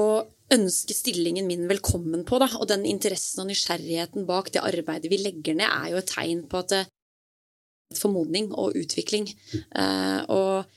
ønske 0.53 0.95
stillingen 0.95 1.47
min 1.49 1.65
velkommen 1.69 2.23
på, 2.27 2.39
da. 2.41 2.49
Og 2.59 2.67
den 2.69 2.85
interessen 2.89 3.43
og 3.43 3.49
nysgjerrigheten 3.49 4.27
bak 4.29 4.51
det 4.53 4.63
arbeidet 4.63 5.11
vi 5.11 5.21
legger 5.21 5.57
ned, 5.57 5.69
er 5.69 5.93
jo 5.93 6.01
et 6.01 6.11
tegn 6.11 6.45
på 6.49 6.63
at 6.63 6.75
formodning 7.97 8.51
og 8.57 8.77
utvikling. 8.79 9.27
Uh, 9.75 10.21
og, 10.33 10.73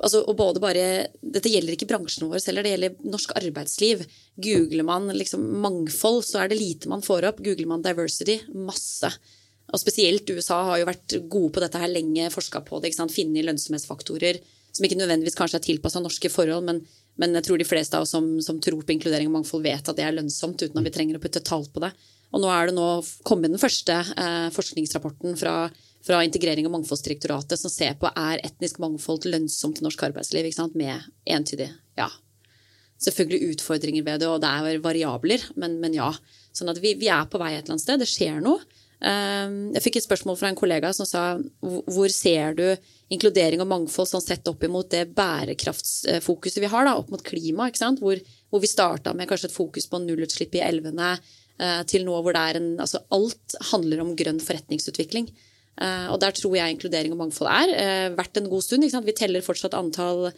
altså, 0.00 0.22
og, 0.24 0.34
både 0.38 0.62
bare 0.62 0.84
Dette 1.22 1.50
gjelder 1.52 1.76
ikke 1.76 1.88
bransjen 1.90 2.26
vår 2.30 2.42
heller, 2.48 2.66
det 2.66 2.74
gjelder 2.74 3.08
norsk 3.14 3.34
arbeidsliv. 3.38 4.04
Googler 4.42 4.86
man 4.86 5.10
liksom 5.14 5.46
mangfold, 5.64 6.22
så 6.26 6.42
er 6.42 6.52
det 6.52 6.60
lite 6.60 6.92
man 6.92 7.04
får 7.06 7.30
opp. 7.30 7.42
Googler 7.44 7.70
man 7.70 7.84
diversity, 7.86 8.40
masse. 8.54 9.12
Og 9.66 9.82
spesielt 9.82 10.30
USA 10.30 10.60
har 10.68 10.80
jo 10.80 10.90
vært 10.90 11.16
gode 11.30 11.54
på 11.54 11.62
dette 11.62 11.80
her 11.82 11.90
lenge, 11.90 12.30
forska 12.34 12.62
på 12.66 12.78
det. 12.80 12.92
ikke 12.92 13.02
sant? 13.02 13.14
Finne 13.14 13.42
lønnsomhetsfaktorer 13.46 14.38
som 14.76 14.86
ikke 14.86 14.98
nødvendigvis 15.00 15.38
kanskje 15.38 15.60
er 15.60 15.64
tilpassa 15.64 16.02
norske 16.04 16.30
forhold, 16.32 16.66
men, 16.68 16.82
men, 17.20 17.34
jeg 17.38 17.46
tror 17.46 17.60
de 17.60 17.68
fleste 17.68 17.96
av 17.96 18.04
oss 18.04 18.12
som, 18.14 18.28
som, 18.44 18.60
tror 18.62 18.84
på 18.84 18.94
inkludering 18.96 19.30
og 19.30 19.38
mangfold, 19.38 19.64
vet 19.64 19.88
at 19.88 19.96
det 19.96 20.04
er 20.04 20.16
lønnsomt, 20.16 20.62
uten 20.62 20.80
at 20.80 20.86
vi 20.86 20.92
trenger 20.94 21.18
å 21.18 21.22
putte 21.22 21.44
tall 21.44 21.66
på 21.72 21.82
det. 21.84 21.92
Og 22.34 22.42
nå 22.42 22.50
er 22.52 22.68
det 22.68 22.76
nå 22.76 22.86
kommet 23.24 23.52
den 23.52 23.62
første 23.62 24.00
eh, 24.18 24.48
forskningsrapporten 24.52 25.38
fra 25.40 25.56
fra 26.06 26.22
Integrering 26.24 26.68
og 26.68 26.74
mangfoldsdirektoratet 26.76 27.58
som 27.60 27.72
ser 27.72 27.96
på 27.98 28.10
er 28.12 28.42
etnisk 28.46 28.78
mangfold 28.82 29.26
lønnsomt 29.26 29.80
i 29.80 29.86
norsk 29.86 30.06
arbeidsliv. 30.08 30.48
Med 30.78 31.06
entydig 31.26 31.70
ja. 31.98 32.08
Selvfølgelig 33.02 33.56
utfordringer 33.56 34.06
ved 34.06 34.22
det, 34.22 34.28
og 34.30 34.40
det 34.40 34.48
er 34.50 34.82
variabler, 34.84 35.42
men, 35.60 35.80
men 35.82 35.96
ja. 35.96 36.12
Sånn 36.56 36.70
at 36.72 36.80
vi, 36.80 36.94
vi, 36.96 37.10
er 37.12 37.26
på 37.28 37.40
vei 37.42 37.52
et 37.54 37.64
eller 37.64 37.76
annet 37.76 37.84
sted. 37.84 38.00
Det 38.00 38.08
skjer 38.08 38.38
noe. 38.44 38.62
Ehm, 39.04 39.74
jeg 39.76 39.84
fikk 39.84 39.98
et 40.00 40.06
spørsmål 40.06 40.38
fra 40.40 40.48
en 40.48 40.58
kollega 40.58 40.92
som 40.96 41.08
sa 41.08 41.24
hvor 41.60 42.12
ser 42.14 42.56
du 42.56 42.68
inkludering 43.12 43.62
og 43.62 43.70
mangfold 43.70 44.08
sånn 44.10 44.24
sett 44.24 44.48
opp 44.50 44.64
imot 44.66 44.90
det 44.90 45.04
bærekraftsfokuset 45.14 46.62
vi 46.62 46.70
har, 46.70 46.88
da, 46.88 46.96
opp 46.98 47.12
mot 47.14 47.22
klima? 47.22 47.68
Hvor, 47.70 48.22
hvor, 48.50 48.62
vi 48.62 48.70
starta 48.70 49.14
med 49.14 49.30
kanskje 49.30 49.50
et 49.50 49.56
fokus 49.56 49.86
på 49.90 50.00
nullutslipp 50.02 50.56
i 50.58 50.64
elvene, 50.66 51.14
eh, 51.60 51.82
til 51.86 52.06
nå 52.06 52.16
hvor 52.18 52.34
det 52.34 52.42
er 52.42 52.60
en 52.60 52.72
altså 52.82 53.04
Alt 53.14 53.58
handler 53.72 54.02
om 54.02 54.16
grønn 54.18 54.42
forretningsutvikling. 54.42 55.30
Uh, 55.76 56.08
og 56.08 56.22
der 56.22 56.32
tror 56.32 56.54
jeg 56.56 56.72
inkludering 56.72 57.12
og 57.12 57.18
mangfold 57.20 57.50
er. 57.52 57.70
Uh, 57.76 58.14
vært 58.16 58.38
en 58.40 58.46
god 58.48 58.64
stund. 58.64 58.86
Vi 58.88 59.16
teller 59.16 59.44
fortsatt 59.44 59.76
antall 59.76 60.30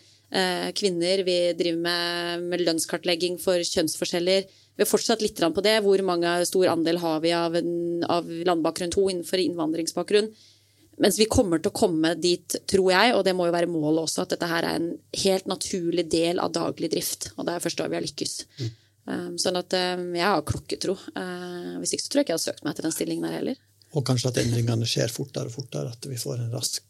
kvinner. 0.77 1.23
Vi 1.25 1.35
driver 1.57 1.79
med, 1.81 2.43
med, 2.51 2.61
lønnskartlegging 2.67 3.39
for 3.41 3.63
kjønnsforskjeller. 3.65 4.43
Vi 4.45 4.83
har 4.85 4.89
fortsatt 4.91 5.23
litt 5.25 5.41
på 5.41 5.63
det. 5.65 5.79
Hvor 5.87 6.03
mange 6.05 6.35
stor 6.45 6.69
andel 6.75 6.99
har 7.01 7.23
vi 7.25 7.33
av, 7.33 7.57
en, 7.57 8.03
av 8.05 8.29
landbakgrunn 8.29 8.93
to 8.93 9.07
innenfor 9.09 9.41
innvandringsbakgrunn? 9.41 10.29
Mens 10.99 11.19
vi 11.21 11.29
kommer 11.31 11.63
til 11.63 11.71
å 11.71 11.79
komme 11.79 12.15
dit, 12.19 12.57
tror 12.67 12.91
jeg, 12.91 13.15
og 13.15 13.23
det 13.27 13.35
må 13.37 13.47
jo 13.47 13.55
være 13.55 13.71
målet 13.71 14.03
også, 14.09 14.25
at 14.25 14.35
dette 14.35 14.49
her 14.51 14.67
er 14.67 14.81
en 14.81 14.91
helt 15.23 15.47
naturlig 15.51 16.09
del 16.11 16.43
av 16.43 16.53
daglig 16.57 16.91
drift. 16.95 17.31
Og 17.37 17.47
det 17.47 17.55
er 17.55 17.65
første 17.65 17.85
år 17.85 17.93
vi 17.93 17.99
har 18.01 18.07
lykkes. 18.07 18.35
Mm. 18.59 18.73
Um, 19.09 19.37
sånn 19.41 19.57
at 19.57 19.73
um, 19.79 20.09
jeg 20.19 20.27
har 20.27 20.45
klokketro. 20.45 20.97
hvis 21.81 21.95
ikke 21.95 22.05
så 22.05 22.11
tror 22.11 22.21
jeg 22.21 22.27
ikke 22.27 22.35
jeg 22.35 22.41
hadde 22.41 22.49
søkt 22.51 22.67
meg 22.67 22.77
til 22.77 22.89
den 22.89 22.97
stillingen 22.97 23.29
her 23.29 23.39
heller. 23.39 23.61
Og 23.97 24.05
kanskje 24.05 24.33
at 24.33 24.41
endringene 24.43 24.89
skjer 24.89 25.13
fortere 25.13 25.49
og 25.49 25.55
fortere, 25.55 25.95
at 25.95 26.11
vi 26.11 26.19
får 26.21 26.43
en 26.43 26.51
rask, 26.53 26.83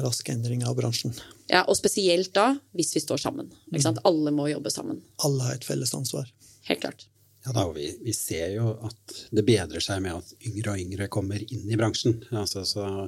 rask 0.00 0.30
endring 0.32 0.64
av 0.64 0.78
bransjen. 0.78 1.12
Ja, 1.50 1.66
Og 1.66 1.76
spesielt 1.78 2.32
da 2.34 2.54
hvis 2.76 2.94
vi 2.96 3.02
står 3.04 3.20
sammen. 3.26 3.50
Mm. 3.74 4.00
Alle 4.08 4.32
må 4.32 4.48
jobbe 4.48 4.72
sammen. 4.72 5.02
Alle 5.26 5.50
har 5.50 5.58
et 5.58 5.68
felles 5.68 5.92
ansvar. 5.94 6.30
Helt 6.70 6.82
klart. 6.86 7.06
Ja, 7.46 7.52
da, 7.54 7.68
vi, 7.70 7.92
vi, 8.02 8.12
ser 8.16 8.56
jo 8.56 8.72
at 8.88 9.18
det 9.30 9.44
bedrer 9.46 9.82
seg 9.84 10.00
med 10.02 10.16
at 10.18 10.48
yngre 10.48 10.72
og 10.72 10.80
yngre 10.82 11.06
kommer 11.12 11.38
inn 11.44 11.68
i 11.70 11.78
bransjen. 11.78 12.16
Altså, 12.34 12.64
så, 12.66 13.06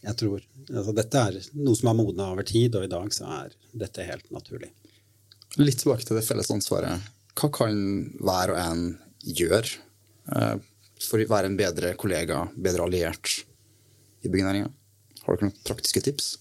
jeg 0.00 0.16
tror 0.16 0.40
altså, 0.40 0.94
Dette 0.96 1.22
er 1.22 1.38
noe 1.60 1.76
som 1.76 1.90
har 1.90 1.98
modna 1.98 2.30
over 2.32 2.46
tid, 2.46 2.76
og 2.76 2.86
i 2.86 2.90
dag 2.90 3.12
så 3.14 3.28
er 3.42 3.54
dette 3.84 4.06
helt 4.06 4.30
naturlig. 4.34 4.70
Litt 5.60 5.82
tilbake 5.82 6.06
til 6.06 6.18
det 6.18 6.24
felles 6.26 6.50
ansvaret. 6.52 7.10
Hva 7.38 7.50
kan 7.52 7.80
hver 8.20 8.54
og 8.54 8.60
en 8.60 8.84
gjøre 9.20 9.66
eh, 10.34 10.56
for 11.02 11.20
å 11.20 11.28
være 11.30 11.50
en 11.50 11.58
bedre 11.58 11.92
kollega, 12.00 12.46
bedre 12.56 12.86
alliert 12.86 13.34
i 14.24 14.30
byggenæringa? 14.30 14.70
Har 15.24 15.36
dere 15.36 15.50
noen 15.50 15.66
praktiske 15.66 16.02
tips? 16.06 16.32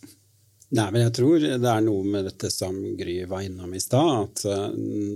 Nei, 0.70 0.88
men 0.94 1.02
jeg 1.08 1.16
tror 1.18 1.42
det 1.42 1.58
er 1.58 1.84
noe 1.84 2.06
med 2.06 2.28
dette 2.30 2.52
som 2.54 2.76
Gry 2.98 3.24
var 3.28 3.44
innom 3.44 3.74
i 3.74 3.82
stad, 3.82 4.28
at 4.28 4.44
uh, 4.46 4.68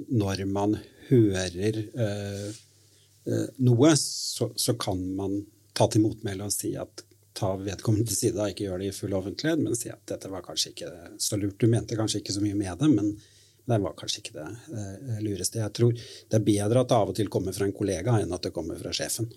når 0.10 0.46
man 0.50 0.76
hører 1.08 1.54
noe, 3.64 3.90
så, 4.00 4.50
så, 4.60 4.74
kan 4.80 5.00
man 5.16 5.36
ta 5.78 5.86
til 5.92 6.04
motmæle 6.04 6.48
og 6.48 6.52
si 6.52 6.74
at 6.80 7.04
ta 7.34 7.54
vedkommende 7.58 8.10
til 8.10 8.20
side, 8.20 8.50
ikke 8.52 8.68
gjøre 8.68 8.84
det 8.84 8.92
i 8.92 8.96
full 8.96 9.16
offentlighet, 9.18 9.62
men 9.62 9.78
si 9.78 9.92
at 9.94 10.04
dette 10.10 10.30
var 10.32 10.46
kanskje 10.46 10.74
ikke 10.74 10.92
så 11.22 11.40
lurt. 11.40 11.58
Du 11.60 11.70
mente 11.72 11.98
kanskje 11.98 12.22
ikke 12.22 12.36
så 12.36 12.44
mye 12.44 12.58
med 12.58 12.78
det, 12.80 12.90
men 12.94 13.16
det 13.66 13.80
var 13.80 13.96
kanskje 13.98 14.22
ikke 14.22 14.36
det 14.36 14.50
eh, 14.76 15.24
lureste. 15.24 15.62
Jeg 15.62 15.74
tror 15.76 15.96
det 15.96 16.38
er 16.40 16.46
bedre 16.46 16.84
at 16.84 16.92
det 16.92 17.00
av 17.00 17.14
og 17.14 17.18
til 17.18 17.32
kommer 17.32 17.56
fra 17.56 17.68
en 17.68 17.76
kollega 17.76 18.20
enn 18.20 18.36
at 18.36 18.46
det 18.46 18.54
kommer 18.56 18.80
fra 18.80 18.92
sjefen. 18.96 19.30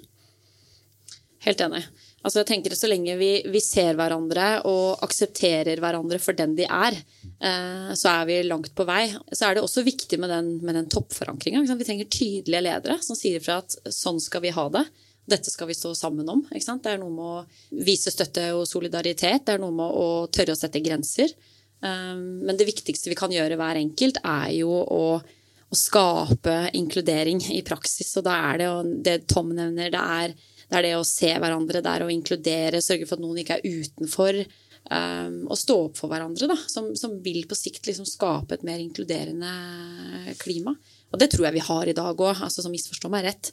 Helt 1.47 1.63
enig. 1.63 1.85
Altså 2.27 2.41
jeg 2.41 2.49
tenker 2.49 2.75
Så 2.75 2.89
lenge 2.91 3.15
vi, 3.21 3.31
vi, 3.47 3.61
ser 3.63 3.95
hverandre 3.95 4.47
og 4.67 5.05
aksepterer 5.07 5.79
hverandre 5.79 6.19
for 6.19 6.35
den 6.35 6.57
de 6.59 6.67
er, 6.67 6.97
eh, 7.39 7.93
så 7.95 8.17
er 8.17 8.27
vi 8.27 8.41
langt 8.49 8.75
på 8.75 8.87
vei. 8.89 9.05
Så 9.31 9.47
er 9.47 9.57
det 9.57 9.63
også 9.63 9.87
viktig 9.87 10.19
med 10.19 10.33
den, 10.35 10.57
med 10.67 10.75
den 10.81 10.91
toppforankringa. 10.91 11.63
Vi 11.79 11.87
trenger 11.87 12.11
tydelige 12.11 12.65
ledere 12.67 12.99
som 13.05 13.19
sier 13.19 13.45
fra 13.45 13.61
at 13.63 13.79
sånn 13.95 14.19
skal 14.23 14.43
vi 14.43 14.55
ha 14.57 14.67
det. 14.75 14.87
Dette 15.27 15.51
skal 15.51 15.67
vi 15.71 15.75
stå 15.75 15.91
sammen 15.99 16.29
om. 16.31 16.45
Det 16.51 16.91
er 16.93 17.01
noe 17.03 17.11
med 17.11 17.27
å 17.27 17.83
vise 17.87 18.13
støtte 18.15 18.49
og 18.55 18.67
solidaritet. 18.71 19.43
Det 19.47 19.57
er 19.57 19.63
noe 19.63 19.75
med 19.75 19.99
å 19.99 20.09
tørre 20.31 20.55
å 20.55 20.59
sette 20.59 20.83
grenser. 20.85 21.35
Um, 21.81 22.47
men 22.47 22.57
det 22.57 22.69
viktigste 22.69 23.11
vi 23.11 23.19
kan 23.19 23.33
gjøre 23.35 23.59
hver 23.59 23.81
enkelt, 23.81 24.21
er 24.25 24.53
jo 24.57 24.71
å, 24.73 25.07
å 25.19 25.77
skape 25.77 26.71
inkludering 26.79 27.43
i 27.53 27.63
praksis. 27.67 28.15
Og 28.21 28.27
da 28.27 28.37
er 28.53 28.61
det 28.61 28.69
jo 28.69 28.77
det 29.09 29.17
Tom 29.31 29.51
nevner, 29.57 29.91
det 29.93 30.05
er, 30.21 30.37
det 30.71 30.79
er, 30.79 30.87
det 30.87 30.95
å 30.99 31.07
se 31.07 31.33
hverandre, 31.35 31.83
det 31.83 31.93
er 31.93 32.07
å 32.07 32.13
inkludere, 32.13 32.85
sørge 32.85 33.09
for 33.09 33.19
at 33.19 33.27
noen 33.27 33.43
ikke 33.43 33.59
er 33.59 33.83
utenfor. 33.83 34.41
Um, 34.87 35.41
og 35.51 35.59
stå 35.59 35.81
opp 35.89 35.97
for 35.99 36.13
hverandre, 36.13 36.47
da, 36.47 36.57
som, 36.71 36.93
som 36.95 37.19
vil 37.25 37.43
på 37.51 37.59
sikt 37.59 37.89
liksom 37.91 38.07
skape 38.07 38.55
et 38.55 38.67
mer 38.67 38.79
inkluderende 38.79 40.37
klima. 40.39 40.77
Og 41.11 41.19
det 41.19 41.33
tror 41.33 41.49
jeg 41.49 41.59
vi 41.59 41.67
har 41.67 41.91
i 41.91 41.97
dag 41.99 42.15
òg, 42.15 42.45
altså, 42.47 42.63
så 42.63 42.71
misforstå 42.71 43.11
meg 43.11 43.27
rett. 43.27 43.51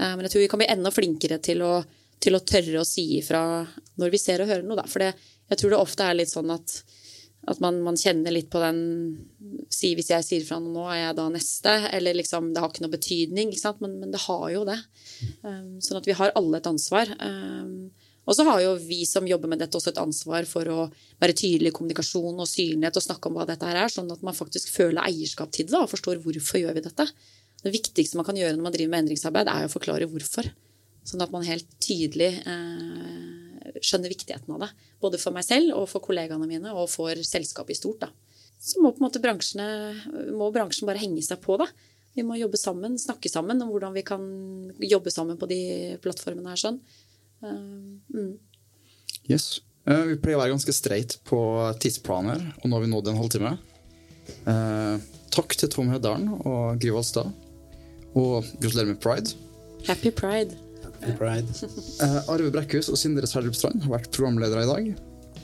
Uh, 0.00 0.14
men 0.14 0.26
jeg 0.26 0.34
tror 0.34 0.44
vi 0.44 0.50
kan 0.52 0.62
bli 0.62 0.70
enda 0.72 0.92
flinkere 0.94 1.38
til 1.44 1.62
å, 1.66 1.76
til 2.22 2.38
å 2.38 2.42
tørre 2.46 2.82
å 2.82 2.88
si 2.88 3.06
ifra 3.18 3.42
når 4.00 4.14
vi 4.14 4.20
ser 4.20 4.42
og 4.42 4.50
hører 4.52 4.66
noe. 4.66 4.86
For 4.90 5.04
jeg 5.04 5.60
tror 5.60 5.74
det 5.74 5.80
ofte 5.80 6.06
er 6.08 6.18
litt 6.18 6.32
sånn 6.32 6.52
at, 6.54 6.76
at 7.50 7.62
man, 7.64 7.80
man, 7.84 7.98
kjenner 7.98 8.34
litt 8.34 8.50
på 8.52 8.62
den 8.62 8.78
si, 9.72 9.94
Hvis 9.98 10.12
jeg 10.12 10.26
sier 10.26 10.46
fra 10.46 10.60
noe 10.62 10.72
nå, 10.72 10.86
er 10.92 11.02
jeg 11.06 11.18
da 11.18 11.26
neste? 11.32 11.74
Eller 11.92 12.16
liksom 12.18 12.52
Det 12.54 12.62
har 12.62 12.72
ikke 12.72 12.86
noe 12.86 12.94
betydning, 12.94 13.52
ikke 13.52 13.74
men, 13.82 13.98
men, 14.04 14.14
det 14.14 14.22
har 14.28 14.46
jo 14.54 14.64
det. 14.68 14.78
Um, 15.42 15.76
sånn 15.82 16.00
at 16.00 16.08
vi 16.08 16.16
har 16.18 16.34
alle 16.38 16.62
et 16.62 16.70
ansvar. 16.70 17.12
Um, 17.18 17.90
og 18.22 18.36
så 18.38 18.44
har 18.46 18.60
jo 18.62 18.74
vi 18.78 19.02
som 19.08 19.26
jobber 19.26 19.50
med 19.50 19.58
dette, 19.62 19.74
også 19.74 19.90
et 19.90 20.00
ansvar 20.02 20.46
for 20.46 20.68
å 20.70 20.82
være 21.22 21.34
tydelig 21.34 21.72
i 21.72 21.74
kommunikasjon 21.74 22.38
og 22.38 22.48
synlighet 22.48 22.98
og 22.98 23.04
snakke 23.08 23.28
om 23.28 23.38
hva 23.38 23.46
dette 23.48 23.66
her 23.66 23.80
er, 23.82 23.90
sånn 23.90 24.10
at 24.14 24.22
man 24.22 24.36
faktisk 24.36 24.70
føler 24.70 25.02
eierskap 25.02 25.50
til 25.54 25.66
det 25.70 25.80
og 25.80 25.90
forstår 25.90 26.20
hvorfor 26.22 26.62
gjør 26.62 26.78
vi 26.78 26.84
dette. 26.86 27.08
Det 27.62 27.72
viktigste 27.74 28.18
man 28.18 28.26
kan 28.26 28.38
gjøre 28.38 28.56
når 28.56 28.66
man 28.66 28.74
driver 28.74 28.92
med 28.94 29.04
endringsarbeid, 29.04 29.50
er 29.50 29.68
å 29.68 29.72
forklare 29.72 30.08
hvorfor. 30.10 30.48
Sånn 31.06 31.22
at 31.24 31.32
man 31.34 31.46
helt 31.46 31.66
tydelig 31.82 32.30
eh, 32.46 33.78
skjønner 33.82 34.12
viktigheten 34.12 34.54
av 34.54 34.64
det. 34.64 34.70
Både 35.02 35.18
for 35.22 35.34
meg 35.34 35.46
selv 35.46 35.74
og 35.78 35.88
for 35.90 36.04
kollegaene 36.04 36.46
mine 36.46 36.74
og 36.74 36.90
for 36.90 37.18
selskapet 37.26 37.74
i 37.74 37.78
stort. 37.78 38.04
Da. 38.04 38.10
Så 38.62 38.82
må 38.82 38.92
må 38.94 40.50
bransjen 40.54 40.86
bare 40.88 41.02
henge 41.02 41.24
seg 41.26 41.42
på. 41.42 41.58
da. 41.58 41.66
Vi 42.14 42.24
må 42.26 42.36
jobbe 42.36 42.60
sammen, 42.60 42.98
snakke 43.00 43.30
sammen 43.32 43.62
om 43.64 43.70
hvordan 43.72 43.94
vi 43.96 44.04
kan 44.06 44.22
jobbe 44.78 45.10
sammen 45.10 45.38
på 45.40 45.48
de 45.50 45.60
plattformene 46.04 46.52
her. 46.52 46.60
sånn. 46.60 46.78
Uh, 47.42 47.98
mm. 48.12 48.34
Yes. 49.30 49.62
Uh, 49.88 50.04
vi 50.12 50.18
pleier 50.20 50.36
å 50.36 50.42
være 50.42 50.52
ganske 50.54 50.74
streit 50.76 51.16
på 51.26 51.40
tidsplaner, 51.82 52.44
og 52.60 52.68
nå 52.68 52.76
har 52.76 52.84
vi 52.84 52.90
nådd 52.92 53.10
en 53.10 53.22
halvtime. 53.22 53.54
Uh, 54.46 55.00
takk 55.32 55.56
til 55.58 55.72
Tom 55.72 55.90
Høddalen 55.90 56.28
og 56.36 56.78
Gry 56.82 56.92
Valstad. 56.94 57.32
Og 58.14 58.44
gratulerer 58.60 58.92
med 58.92 59.00
pride. 59.02 59.34
Happy 59.86 60.12
pride. 60.14 60.56
Uh, 61.02 62.20
Arve 62.30 62.52
Brekkhus 62.54 62.90
og 62.92 62.98
Sindre 63.00 63.26
Sverdrup 63.26 63.56
har 63.58 63.94
vært 63.96 64.12
programledere 64.14 64.62
i 64.62 64.70
dag. 64.70 64.90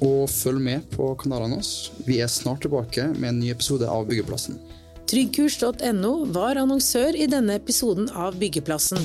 Og 0.04 0.28
følg 0.30 0.62
med 0.62 0.84
på 0.92 1.10
kanalene 1.18 1.58
våre. 1.58 2.04
Vi 2.06 2.20
er 2.22 2.30
snart 2.30 2.62
tilbake 2.62 3.08
med 3.16 3.32
en 3.32 3.40
ny 3.42 3.50
episode 3.54 3.88
av 3.90 4.06
Byggeplassen. 4.10 4.60
Tryggkurs.no 5.08 6.12
var 6.36 6.60
annonsør 6.60 7.16
i 7.16 7.26
denne 7.30 7.56
episoden 7.58 8.10
av 8.14 8.36
Byggeplassen. 8.38 9.00